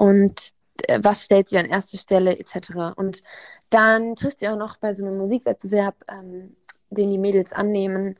[0.02, 0.52] und
[0.88, 2.96] äh, was stellt sie an erste Stelle etc.
[2.96, 3.22] Und
[3.70, 6.56] dann trifft sie auch noch bei so einem Musikwettbewerb, ähm,
[6.90, 8.18] den die Mädels annehmen,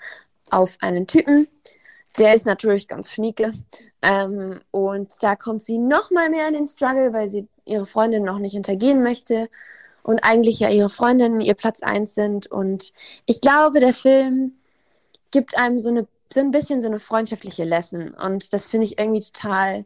[0.48, 1.48] auf einen Typen.
[2.18, 3.50] Der ist natürlich ganz schnieke.
[4.00, 8.22] Ähm, und da kommt sie noch mal mehr in den Struggle, weil sie ihre Freundin
[8.22, 9.48] noch nicht hintergehen möchte
[10.04, 12.46] und eigentlich ja ihre Freundinnen ihr Platz eins sind.
[12.46, 12.92] Und
[13.26, 14.52] ich glaube, der Film
[15.32, 18.14] gibt einem so, eine, so ein bisschen so eine freundschaftliche Lesson.
[18.14, 19.84] Und das finde ich irgendwie total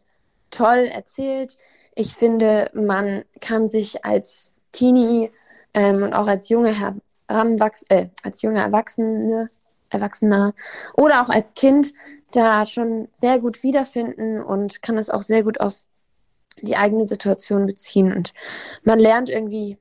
[0.50, 1.56] toll erzählt.
[1.96, 5.30] Ich finde, man kann sich als Teenie
[5.74, 6.72] ähm, und auch als junge
[7.28, 9.50] Heranwachs äh, als junge Erwachsene
[9.88, 10.54] Erwachsener
[10.94, 11.92] oder auch als Kind
[12.32, 15.74] da schon sehr gut wiederfinden und kann es auch sehr gut auf
[16.60, 18.12] die eigene Situation beziehen.
[18.12, 18.32] Und
[18.82, 19.78] man lernt irgendwie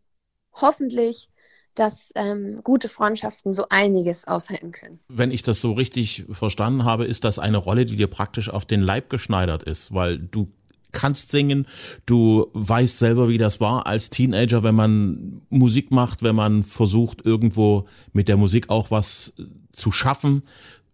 [0.54, 1.30] hoffentlich,
[1.74, 5.00] dass ähm, gute Freundschaften so einiges aushalten können.
[5.10, 8.66] Wenn ich das so richtig verstanden habe, ist das eine Rolle, die dir praktisch auf
[8.66, 10.48] den Leib geschneidert ist, weil du
[10.96, 11.68] kannst singen,
[12.06, 17.26] du weißt selber, wie das war als Teenager, wenn man Musik macht, wenn man versucht,
[17.26, 19.34] irgendwo mit der Musik auch was
[19.72, 20.44] zu schaffen,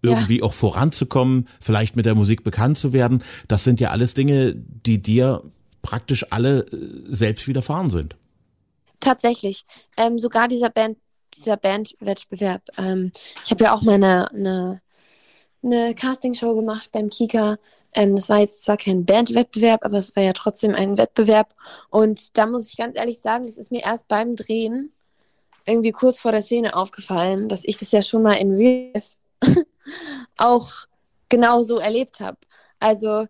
[0.02, 0.44] irgendwie ja.
[0.44, 3.24] auch voranzukommen, vielleicht mit der Musik bekannt zu werden.
[3.48, 5.44] Das sind ja alles Dinge, die dir
[5.82, 8.16] praktisch alle äh, selbst widerfahren sind.
[9.00, 9.66] Tatsächlich.
[9.98, 10.98] Ähm, sogar dieser Band,
[11.36, 12.64] dieser Bandwettbewerb.
[12.78, 13.12] Ähm,
[13.46, 14.82] ich habe ja auch mal eine, eine,
[15.64, 17.58] eine Castingshow gemacht beim Kika.
[17.94, 21.54] Ähm, das war jetzt zwar kein Bandwettbewerb, aber es war ja trotzdem ein Wettbewerb.
[21.90, 24.92] Und da muss ich ganz ehrlich sagen, das ist mir erst beim Drehen
[25.66, 29.04] irgendwie kurz vor der Szene aufgefallen, dass ich das ja schon mal in Real
[30.38, 30.72] auch
[31.30, 32.38] genau so erlebt habe.
[32.80, 33.28] Also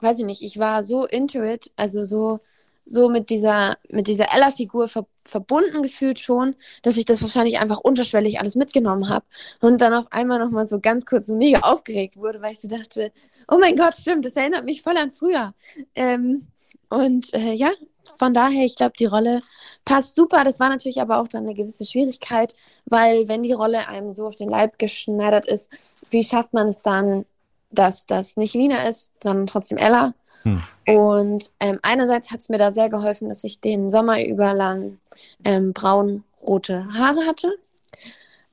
[0.00, 2.40] weiß ich nicht, ich war so into it, also so,
[2.84, 7.78] so mit dieser, mit dieser Ella-Figur ver verbunden gefühlt schon, dass ich das wahrscheinlich einfach
[7.78, 9.24] unterschwellig alles mitgenommen habe
[9.60, 12.66] und dann auf einmal nochmal so ganz kurz so mega aufgeregt wurde, weil ich so
[12.66, 13.12] dachte,
[13.48, 15.54] oh mein Gott, stimmt, das erinnert mich voll an früher.
[15.94, 16.48] Ähm,
[16.88, 17.70] und äh, ja,
[18.18, 19.40] von daher, ich glaube, die Rolle
[19.84, 20.44] passt super.
[20.44, 22.54] Das war natürlich aber auch dann eine gewisse Schwierigkeit,
[22.86, 25.70] weil wenn die Rolle einem so auf den Leib geschneidert ist,
[26.10, 27.24] wie schafft man es dann,
[27.70, 30.14] dass das nicht Lina ist, sondern trotzdem Ella.
[30.42, 30.62] Hm.
[30.86, 34.98] Und ähm, einerseits hat es mir da sehr geholfen, dass ich den Sommer über lang
[35.44, 37.54] ähm, braun-rote Haare hatte.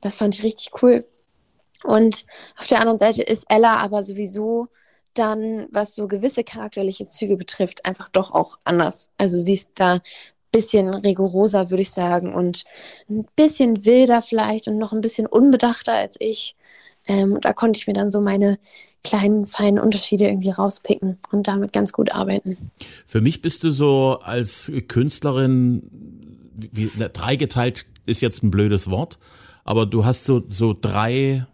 [0.02, 1.06] Das fand ich richtig cool.
[1.84, 2.25] Und
[2.58, 4.67] auf der anderen Seite ist Ella aber sowieso
[5.13, 9.10] dann, was so gewisse charakterliche Züge betrifft, einfach doch auch anders.
[9.17, 10.02] Also sie ist da ein
[10.52, 12.63] bisschen rigoroser, würde ich sagen, und
[13.10, 16.56] ein bisschen wilder vielleicht und noch ein bisschen unbedachter als ich.
[17.09, 18.59] Ähm, da konnte ich mir dann so meine
[19.03, 22.71] kleinen, feinen Unterschiede irgendwie rauspicken und damit ganz gut arbeiten.
[23.07, 25.89] Für mich bist du so als Künstlerin,
[26.53, 29.17] wie, na, dreigeteilt ist jetzt ein blödes Wort,
[29.63, 31.47] aber du hast so, so drei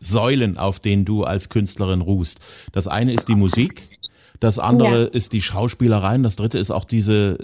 [0.00, 2.40] Säulen, auf denen du als Künstlerin ruhst.
[2.72, 3.90] Das eine ist die Musik,
[4.40, 5.06] das andere ja.
[5.06, 7.38] ist die Schauspielerei und das dritte ist auch diese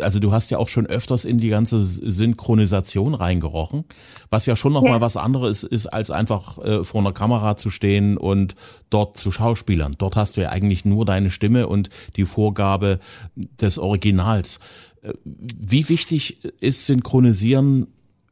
[0.00, 3.84] also du hast ja auch schon öfters in die ganze Synchronisation reingerochen,
[4.30, 5.00] was ja schon nochmal ja.
[5.00, 8.54] was anderes ist, als einfach äh, vor einer Kamera zu stehen und
[8.90, 9.94] dort zu Schauspielern.
[9.98, 12.98] Dort hast du ja eigentlich nur deine Stimme und die Vorgabe
[13.34, 14.60] des Originals.
[15.02, 17.88] Äh, wie wichtig ist Synchronisieren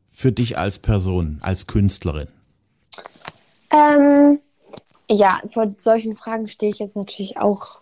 [0.08, 2.28] für dich als Person, als Künstlerin?
[3.70, 4.38] Ähm,
[5.10, 7.80] ja, vor solchen Fragen stehe ich jetzt natürlich auch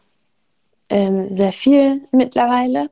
[0.88, 2.90] ähm, sehr viel mittlerweile.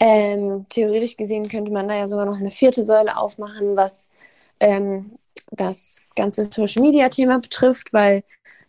[0.00, 4.08] Ähm, theoretisch gesehen könnte man da ja sogar noch eine vierte Säule aufmachen, was
[4.58, 5.12] ähm,
[5.50, 8.22] das ganze Social Media Thema betrifft, weil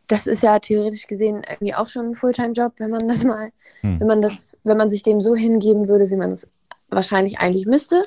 [0.08, 4.00] das ist ja theoretisch gesehen irgendwie auch schon ein Fulltime-Job, wenn man das mal, hm.
[4.00, 6.52] wenn man das, wenn man sich dem so hingeben würde, wie man es
[6.89, 8.06] wahrscheinlich eigentlich müsste,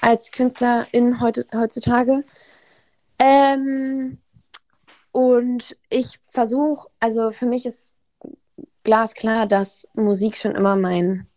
[0.00, 2.24] als Künstlerin heute, heutzutage.
[3.20, 4.18] Ähm,
[5.12, 7.94] und ich versuche, also für mich ist
[8.82, 11.28] glasklar, dass Musik schon immer mein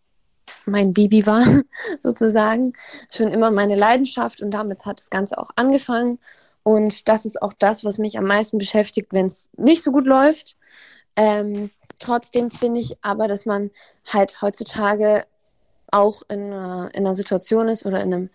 [0.68, 1.44] mein Baby war,
[2.00, 2.74] sozusagen,
[3.12, 6.20] schon immer meine Leidenschaft und damit hat das Ganze auch angefangen.
[6.64, 10.06] Und das ist auch das, was mich am meisten beschäftigt, wenn es nicht so gut
[10.06, 10.58] läuft.
[11.16, 13.72] Ähm, trotzdem finde ich aber, dass man
[14.06, 15.26] halt heutzutage
[15.90, 18.30] auch in, in einer Situation ist oder in einem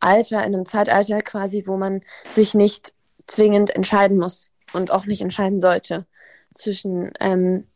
[0.00, 2.92] Alter, in einem Zeitalter quasi, wo man sich nicht
[3.26, 6.06] zwingend entscheiden muss und auch nicht entscheiden sollte
[6.54, 7.66] zwischen ähm,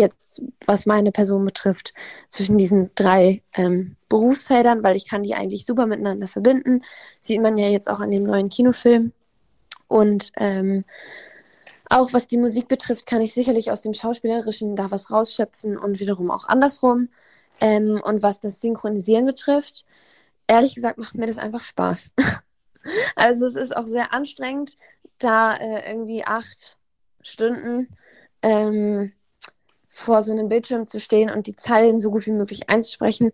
[0.00, 1.94] jetzt, was meine Person betrifft,
[2.28, 6.82] zwischen diesen drei ähm, Berufsfeldern, weil ich kann die eigentlich super miteinander verbinden.
[7.20, 9.12] Sieht man ja jetzt auch an dem neuen Kinofilm.
[9.86, 10.84] Und ähm,
[11.88, 16.00] auch was die Musik betrifft, kann ich sicherlich aus dem Schauspielerischen da was rausschöpfen und
[16.00, 17.08] wiederum auch andersrum.
[17.60, 19.84] Ähm, und was das Synchronisieren betrifft,
[20.46, 22.12] ehrlich gesagt macht mir das einfach Spaß.
[23.16, 24.76] also es ist auch sehr anstrengend,
[25.18, 26.78] da äh, irgendwie acht
[27.22, 27.88] Stunden
[28.42, 29.12] ähm,
[29.92, 33.32] vor so einem Bildschirm zu stehen und die Zeilen so gut wie möglich einzusprechen,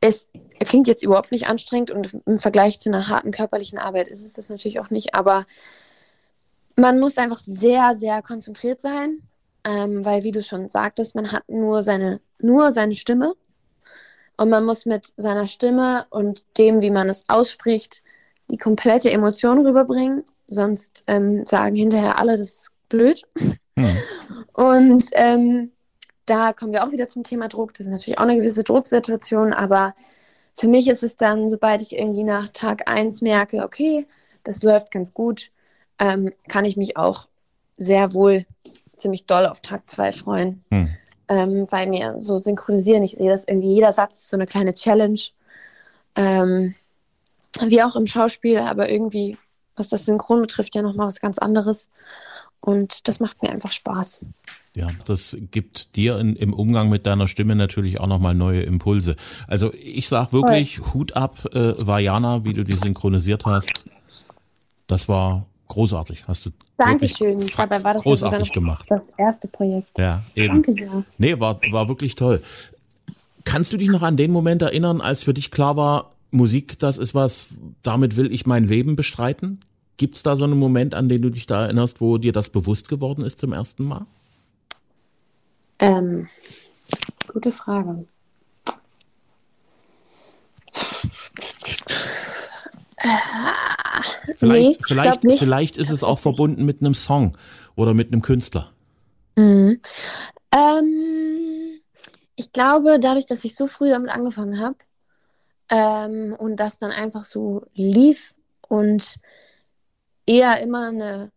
[0.00, 0.28] es
[0.60, 4.32] klingt jetzt überhaupt nicht anstrengend und im Vergleich zu einer harten körperlichen Arbeit ist es
[4.32, 5.44] das natürlich auch nicht, aber
[6.76, 9.22] man muss einfach sehr, sehr konzentriert sein,
[9.64, 13.34] ähm, weil, wie du schon sagtest, man hat nur seine, nur seine Stimme
[14.36, 18.04] und man muss mit seiner Stimme und dem, wie man es ausspricht,
[18.52, 23.24] die komplette Emotion rüberbringen, sonst ähm, sagen hinterher alle, das ist blöd.
[23.76, 23.96] Hm.
[24.52, 25.72] Und ähm,
[26.28, 27.74] da kommen wir auch wieder zum Thema Druck.
[27.74, 29.94] Das ist natürlich auch eine gewisse Drucksituation, aber
[30.54, 34.06] für mich ist es dann, sobald ich irgendwie nach Tag 1 merke, okay,
[34.44, 35.50] das läuft ganz gut,
[35.98, 37.28] ähm, kann ich mich auch
[37.76, 38.44] sehr wohl
[38.96, 40.64] ziemlich doll auf Tag 2 freuen.
[40.70, 40.90] Hm.
[41.28, 44.74] Ähm, weil mir so synchronisieren, ich sehe das irgendwie, jeder Satz ist so eine kleine
[44.74, 45.20] Challenge.
[46.16, 46.74] Ähm,
[47.60, 49.36] wie auch im Schauspiel, aber irgendwie,
[49.76, 51.88] was das Synchron betrifft, ja nochmal was ganz anderes.
[52.60, 54.20] Und das macht mir einfach Spaß.
[54.78, 59.16] Ja, das gibt dir in, im Umgang mit deiner Stimme natürlich auch nochmal neue Impulse.
[59.48, 60.94] Also ich sag wirklich Voll.
[60.94, 63.86] Hut ab, äh, Vajana, wie du die synchronisiert hast.
[64.86, 66.28] Das war großartig.
[66.28, 67.44] Hast du Dankeschön.
[67.56, 68.86] Dabei war das großartig gemacht.
[68.88, 69.98] Das erste Projekt.
[69.98, 70.54] Ja, eben.
[70.54, 71.02] Danke sehr.
[71.18, 72.40] Nee, war, war wirklich toll.
[73.42, 76.98] Kannst du dich noch an den Moment erinnern, als für dich klar war, Musik, das
[76.98, 77.48] ist was,
[77.82, 79.58] damit will ich mein Leben bestreiten?
[79.96, 82.50] Gibt es da so einen Moment, an den du dich da erinnerst, wo dir das
[82.50, 84.06] bewusst geworden ist zum ersten Mal?
[85.78, 86.28] Ähm,
[87.32, 88.06] gute Frage.
[94.36, 97.36] Vielleicht, nee, vielleicht, vielleicht ist es auch verbunden mit einem Song
[97.76, 98.72] oder mit einem Künstler.
[99.36, 99.80] Mhm.
[100.52, 101.80] Ähm,
[102.36, 104.76] ich glaube, dadurch, dass ich so früh damit angefangen habe
[105.70, 108.34] ähm, und das dann einfach so lief
[108.68, 109.20] und
[110.26, 111.32] eher immer eine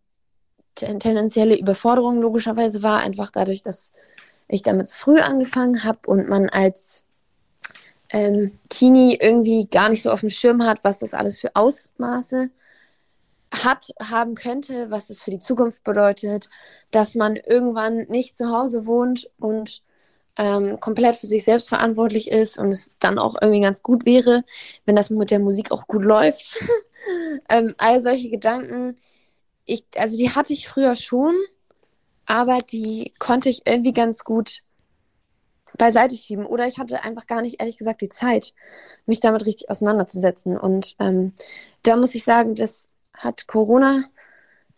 [0.74, 3.92] tendenzielle Überforderung logischerweise war, einfach dadurch, dass
[4.48, 7.04] ich damit früh angefangen habe und man als
[8.10, 12.50] ähm, Teenie irgendwie gar nicht so auf dem Schirm hat, was das alles für Ausmaße
[13.52, 16.48] hat, haben könnte, was das für die Zukunft bedeutet,
[16.90, 19.82] dass man irgendwann nicht zu Hause wohnt und
[20.38, 24.44] ähm, komplett für sich selbst verantwortlich ist und es dann auch irgendwie ganz gut wäre,
[24.86, 26.58] wenn das mit der Musik auch gut läuft.
[27.48, 28.96] ähm, all solche Gedanken,
[29.66, 31.34] ich, also die hatte ich früher schon,
[32.26, 34.62] aber die konnte ich irgendwie ganz gut
[35.78, 36.46] beiseite schieben.
[36.46, 38.52] Oder ich hatte einfach gar nicht, ehrlich gesagt, die Zeit,
[39.06, 40.56] mich damit richtig auseinanderzusetzen.
[40.56, 41.32] Und ähm,
[41.82, 44.04] da muss ich sagen, das hat Corona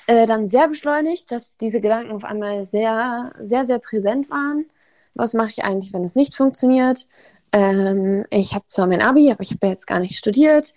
[0.06, 4.66] äh, dann sehr beschleunigt, dass diese Gedanken auf einmal sehr, sehr, sehr präsent waren.
[5.14, 7.06] Was mache ich eigentlich, wenn es nicht funktioniert?
[7.52, 10.74] Ähm, ich habe zwar mein Abi, aber ich habe ja jetzt gar nicht studiert.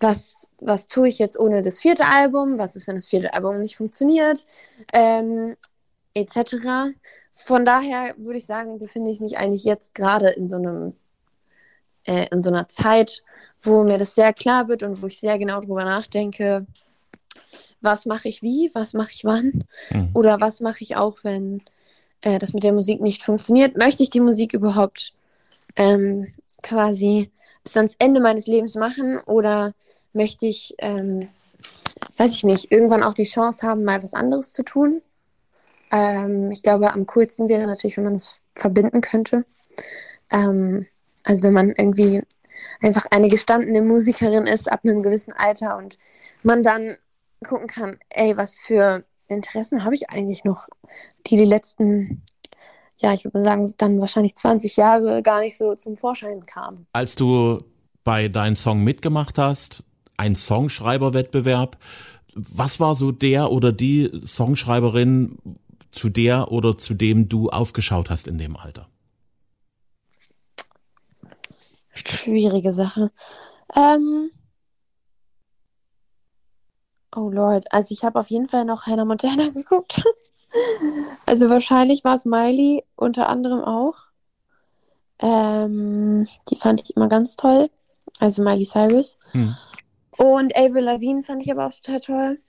[0.00, 2.58] Was, was tue ich jetzt ohne das vierte Album?
[2.58, 4.46] Was ist, wenn das vierte Album nicht funktioniert?
[4.92, 5.56] Ähm,
[6.14, 6.94] etc.
[7.32, 10.94] Von daher würde ich sagen, befinde ich mich eigentlich jetzt gerade in so einem
[12.04, 13.22] äh, in so einer Zeit,
[13.60, 16.66] wo mir das sehr klar wird und wo ich sehr genau drüber nachdenke,
[17.80, 20.10] was mache ich wie, was mache ich wann mhm.
[20.14, 21.62] oder was mache ich auch, wenn
[22.22, 23.76] äh, das mit der Musik nicht funktioniert.
[23.76, 25.12] Möchte ich die Musik überhaupt
[25.76, 26.32] ähm,
[26.62, 27.30] quasi
[27.64, 29.72] bis ans Ende meines Lebens machen oder
[30.12, 31.28] möchte ich, ähm,
[32.16, 35.02] weiß ich nicht, irgendwann auch die Chance haben, mal was anderes zu tun?
[35.92, 39.44] Ähm, ich glaube, am coolsten wäre natürlich, wenn man es verbinden könnte.
[40.30, 40.86] Ähm,
[41.24, 42.22] also wenn man irgendwie
[42.80, 45.98] einfach eine gestandene Musikerin ist ab einem gewissen Alter und
[46.42, 46.96] man dann
[47.44, 50.66] gucken kann, ey, was für Interessen habe ich eigentlich noch,
[51.26, 52.22] die die letzten,
[52.98, 56.86] ja, ich würde sagen, dann wahrscheinlich 20 Jahre gar nicht so zum Vorschein kamen.
[56.92, 57.64] Als du
[58.04, 59.84] bei deinem Song mitgemacht hast,
[60.16, 61.78] ein Songschreiberwettbewerb,
[62.34, 65.38] was war so der oder die Songschreiberin,
[65.92, 68.88] zu der oder zu dem du aufgeschaut hast in dem Alter?
[71.94, 73.12] Schwierige Sache.
[73.76, 74.30] Ähm,
[77.14, 80.02] oh Lord, also ich habe auf jeden Fall noch Hannah Montana geguckt.
[81.26, 83.94] also wahrscheinlich war es Miley unter anderem auch.
[85.18, 87.70] Ähm, die fand ich immer ganz toll.
[88.18, 89.18] Also Miley Cyrus.
[89.32, 89.54] Hm.
[90.16, 92.40] Und Avril Lavigne fand ich aber auch total toll.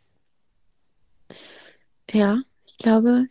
[2.11, 3.27] Ja, ich glaube,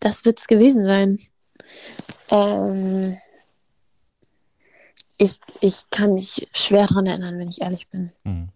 [0.00, 1.18] das wird es gewesen sein.
[2.30, 3.16] Ähm,
[5.18, 8.12] ich, ich kann mich schwer daran erinnern, wenn ich ehrlich bin.
[8.24, 8.48] Hm.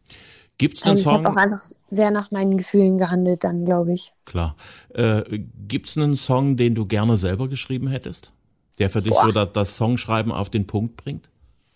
[0.59, 1.13] Gibt es einen ähm, Song?
[1.13, 4.13] Ich habe auch einfach sehr nach meinen Gefühlen gehandelt, dann glaube ich.
[4.25, 4.55] Klar.
[4.95, 8.33] Äh, Gibt es einen Song, den du gerne selber geschrieben hättest?
[8.79, 9.25] Der für dich Boah.
[9.25, 11.29] so das, das Songschreiben auf den Punkt bringt?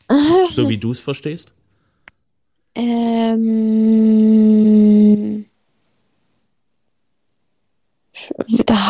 [0.54, 1.52] so wie du es verstehst?
[2.76, 3.56] Ähm.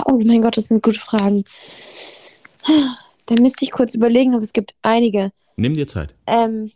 [0.06, 1.44] Oh mein Gott, das sind gute Fragen.
[3.26, 5.32] Da müsste ich kurz überlegen, aber es gibt einige.
[5.56, 6.14] Nimm dir Zeit.
[6.26, 6.72] Ähm,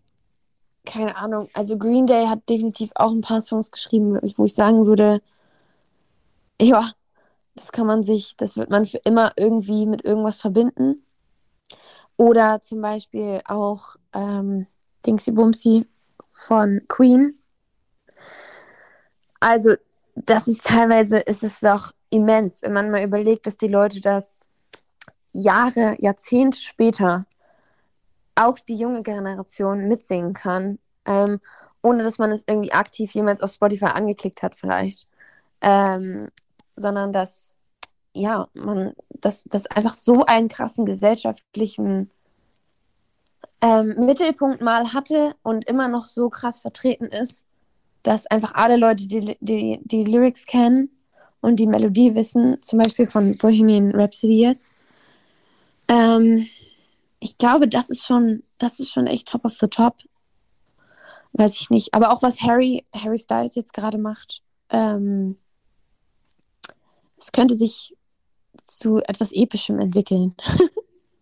[0.84, 1.48] keine Ahnung.
[1.52, 5.20] Also Green Day hat definitiv auch ein paar Songs geschrieben, wo ich sagen würde,
[6.60, 6.92] ja,
[7.54, 11.04] das kann man sich, das wird man für immer irgendwie mit irgendwas verbinden.
[12.16, 14.66] Oder zum Beispiel auch ähm,
[15.06, 15.86] Dingsy Bumsy
[16.32, 17.38] von Queen.
[19.40, 19.74] Also,
[20.14, 24.50] das ist teilweise, ist es doch immens, wenn man mal überlegt, dass die Leute das
[25.32, 27.26] Jahre, Jahrzehnte später
[28.34, 31.40] auch die junge Generation mitsingen kann, ähm,
[31.82, 35.08] ohne dass man es irgendwie aktiv jemals auf Spotify angeklickt hat, vielleicht.
[35.60, 36.28] Ähm,
[36.76, 37.58] sondern dass,
[38.14, 42.10] ja, man, dass das einfach so einen krassen gesellschaftlichen
[43.60, 47.44] ähm, Mittelpunkt mal hatte und immer noch so krass vertreten ist,
[48.02, 50.90] dass einfach alle Leute die, die, die Lyrics kennen
[51.40, 54.74] und die Melodie wissen, zum Beispiel von Bohemian Rhapsody jetzt.
[55.88, 56.46] Ähm,
[57.18, 59.96] ich glaube, das ist schon, das ist schon echt top of the top.
[61.32, 61.94] Weiß ich nicht.
[61.94, 65.36] Aber auch was Harry, Harry Styles jetzt gerade macht, ähm,
[67.16, 67.94] es könnte sich
[68.64, 70.34] zu etwas Epischem entwickeln.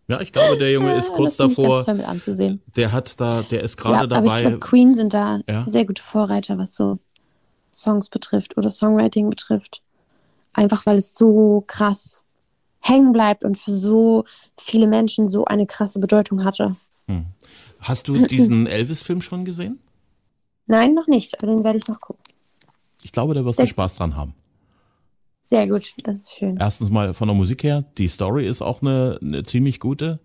[0.09, 1.85] Ja, ich glaube, der Junge ist kurz das davor.
[1.85, 2.63] Ganz toll anzusehen.
[2.75, 4.17] Der hat da, der ist gerade ja, dabei.
[4.17, 5.67] Aber ich glaube, Queen sind da ja?
[5.67, 6.97] sehr gute Vorreiter, was so
[7.71, 9.83] Songs betrifft oder Songwriting betrifft.
[10.53, 12.25] Einfach weil es so krass
[12.79, 14.25] hängen bleibt und für so
[14.57, 16.75] viele Menschen so eine krasse Bedeutung hatte.
[17.07, 17.25] Hm.
[17.81, 19.79] Hast du diesen Elvis-Film schon gesehen?
[20.65, 22.23] Nein, noch nicht, aber den werde ich noch gucken.
[23.03, 24.33] Ich glaube, da wirst du Spaß dran haben.
[25.41, 26.57] Sehr gut, das ist schön.
[26.57, 30.19] Erstens mal von der Musik her, die Story ist auch eine, eine ziemlich gute.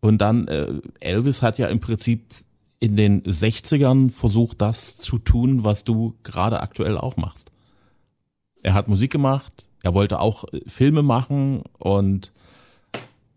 [0.00, 2.34] Und dann, äh, Elvis hat ja im Prinzip
[2.80, 7.52] in den 60ern versucht, das zu tun, was du gerade aktuell auch machst.
[8.62, 12.32] Er hat Musik gemacht, er wollte auch äh, Filme machen und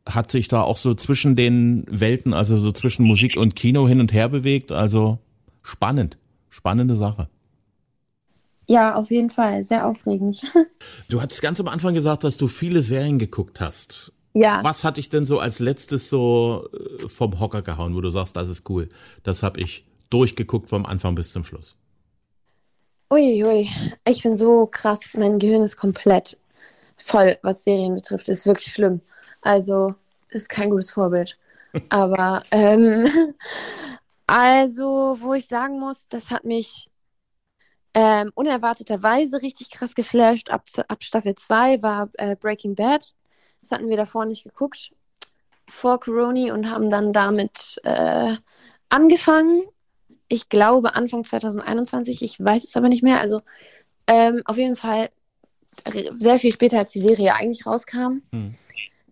[0.06, 4.00] hat sich da auch so zwischen den Welten, also so zwischen Musik und Kino hin
[4.00, 4.72] und her bewegt.
[4.72, 5.20] Also
[5.62, 6.18] spannend,
[6.50, 7.30] spannende Sache.
[8.68, 10.42] Ja, auf jeden Fall, sehr aufregend.
[11.10, 14.14] Du hattest ganz am Anfang gesagt, dass du viele Serien geguckt hast.
[14.34, 14.64] Ja.
[14.64, 18.36] Was hat dich denn so als letztes so äh, vom Hocker gehauen, wo du sagst,
[18.36, 18.90] das ist cool?
[19.24, 21.78] Das habe ich durchgeguckt vom Anfang bis zum Schluss.
[23.12, 23.70] Uiui,
[24.08, 25.14] ich bin so krass.
[25.18, 26.38] Mein Gehirn ist komplett
[26.98, 28.30] voll, was Serien betrifft.
[28.30, 29.02] Ist wirklich schlimm.
[29.42, 29.96] Also,
[30.30, 31.38] ist kein gutes Vorbild.
[31.90, 33.36] Aber, ähm,
[34.28, 36.90] also, wo ich sagen muss, das hat mich
[37.94, 40.50] Ähm, unerwarteterweise richtig krass geflasht.
[40.52, 43.14] Ab, ab Staffel 2 war äh, Breaking Bad.
[43.62, 44.92] Das hatten wir davor nicht geguckt
[45.70, 48.36] vor Corona und haben dann damit äh,
[48.90, 49.64] angefangen.
[50.30, 53.20] Ich glaube Anfang 2021, ich weiß es aber nicht mehr.
[53.20, 53.42] Also
[54.08, 55.10] ähm, auf jeden Fall
[55.88, 58.22] sehr viel später, als die Serie eigentlich rauskam.
[58.32, 58.56] Mhm.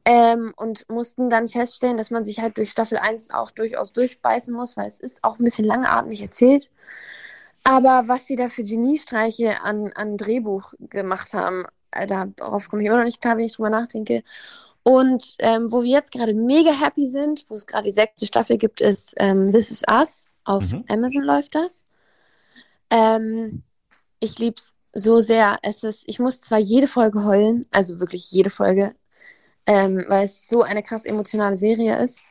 [0.05, 4.53] Ähm, und mussten dann feststellen, dass man sich halt durch Staffel 1 auch durchaus durchbeißen
[4.53, 6.69] muss, weil es ist auch ein bisschen langatmig erzählt.
[7.65, 12.87] Aber was sie da für Geniestreiche an, an Drehbuch gemacht haben, äh, darauf komme ich
[12.87, 14.23] immer noch nicht klar, wenn ich drüber nachdenke.
[14.83, 18.57] Und ähm, wo wir jetzt gerade mega happy sind, wo es gerade die sechste Staffel
[18.57, 20.27] gibt, ist ähm, This Is Us.
[20.47, 20.85] Auf mhm.
[20.87, 21.85] Amazon läuft das.
[22.89, 23.63] Ähm,
[24.21, 25.57] ich liebe es so sehr.
[25.61, 28.95] Es ist, ich muss zwar jede Folge heulen, also wirklich jede Folge,
[29.65, 32.21] ähm, weil es so eine krass emotionale Serie ist.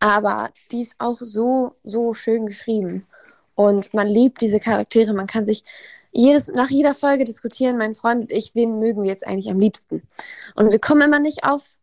[0.00, 3.06] Aber die ist auch so, so schön geschrieben.
[3.54, 5.14] Und man liebt diese Charaktere.
[5.14, 5.62] Man kann sich
[6.10, 9.60] jedes, nach jeder Folge diskutieren, mein Freund und ich, wen mögen wir jetzt eigentlich am
[9.60, 10.02] liebsten.
[10.56, 11.78] Und wir kommen immer nicht auf,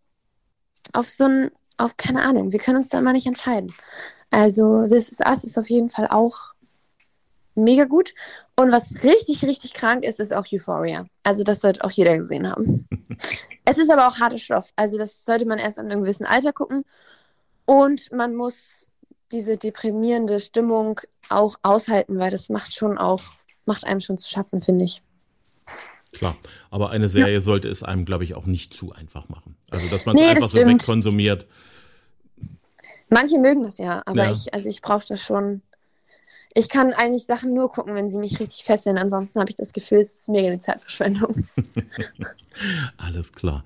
[0.92, 3.74] auf so ein, auf keine Ahnung, wir können uns da immer nicht entscheiden.
[4.30, 6.54] Also This Is Us ist auf jeden Fall auch
[7.56, 8.14] mega gut.
[8.56, 11.08] Und was richtig, richtig krank ist, ist auch Euphoria.
[11.24, 12.88] Also das sollte auch jeder gesehen haben.
[13.66, 14.72] es ist aber auch harter Stoff.
[14.76, 16.86] Also das sollte man erst an einem gewissen Alter gucken.
[17.66, 18.88] Und man muss
[19.32, 21.00] diese deprimierende Stimmung
[21.30, 23.22] auch aushalten, weil das macht schon auch,
[23.66, 25.04] macht einem schon zu schaffen, finde ich.
[26.12, 26.36] Klar,
[26.72, 27.42] aber eine Serie ja.
[27.42, 29.56] sollte es einem, glaube ich, auch nicht zu einfach machen.
[29.70, 31.46] Also dass man es nee, einfach so wegkonsumiert.
[33.10, 34.32] Manche mögen das ja, aber ja.
[34.32, 35.62] ich, also ich brauche das schon
[36.56, 38.98] ich kann eigentlich Sachen nur gucken, wenn sie mich richtig fesseln.
[38.98, 41.48] Ansonsten habe ich das Gefühl, es ist mega eine Zeitverschwendung.
[42.98, 43.64] Alles klar.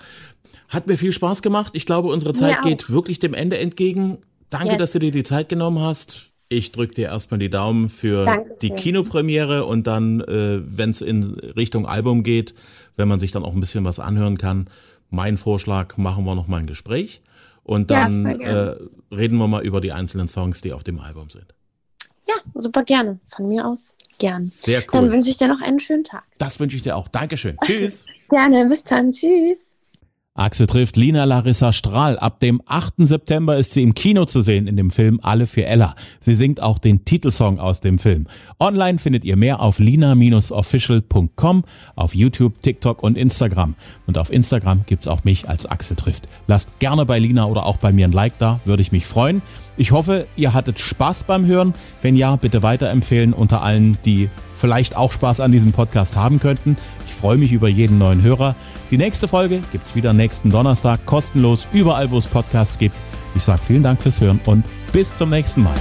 [0.67, 1.73] Hat mir viel Spaß gemacht.
[1.75, 4.17] Ich glaube, unsere Zeit geht wirklich dem Ende entgegen.
[4.49, 4.77] Danke, yes.
[4.77, 6.31] dass du dir die Zeit genommen hast.
[6.49, 8.55] Ich drücke dir erstmal die Daumen für Dankeschön.
[8.61, 12.53] die Kinopremiere und dann, äh, wenn es in Richtung Album geht,
[12.95, 14.69] wenn man sich dann auch ein bisschen was anhören kann,
[15.09, 17.21] mein Vorschlag, machen wir noch mal ein Gespräch
[17.63, 18.77] und dann ja, äh,
[19.11, 21.53] reden wir mal über die einzelnen Songs, die auf dem Album sind.
[22.27, 23.19] Ja, super gerne.
[23.27, 24.45] Von mir aus gern.
[24.45, 25.01] Sehr cool.
[25.01, 26.23] Dann wünsche ich dir noch einen schönen Tag.
[26.37, 27.07] Das wünsche ich dir auch.
[27.07, 27.57] Dankeschön.
[27.63, 28.05] Tschüss.
[28.29, 28.65] gerne.
[28.67, 29.11] Bis dann.
[29.11, 29.75] Tschüss.
[30.35, 32.17] Axel trifft Lina Larissa Strahl.
[32.17, 32.95] Ab dem 8.
[32.97, 35.93] September ist sie im Kino zu sehen in dem Film Alle für Ella.
[36.19, 38.25] Sie singt auch den Titelsong aus dem Film.
[38.59, 41.65] Online findet ihr mehr auf lina-official.com,
[41.95, 43.75] auf YouTube, TikTok und Instagram.
[44.07, 46.27] Und auf Instagram gibt's auch mich als Axel trifft.
[46.47, 49.43] Lasst gerne bei Lina oder auch bei mir ein Like da, würde ich mich freuen.
[49.77, 51.75] Ich hoffe, ihr hattet Spaß beim Hören.
[52.01, 56.75] Wenn ja, bitte weiterempfehlen unter allen, die vielleicht auch Spaß an diesem Podcast haben könnten.
[57.05, 58.55] Ich freue mich über jeden neuen Hörer.
[58.91, 62.95] Die nächste Folge gibt es wieder nächsten Donnerstag kostenlos überall, wo es Podcasts gibt.
[63.35, 65.75] Ich sage vielen Dank fürs Hören und bis zum nächsten Mal.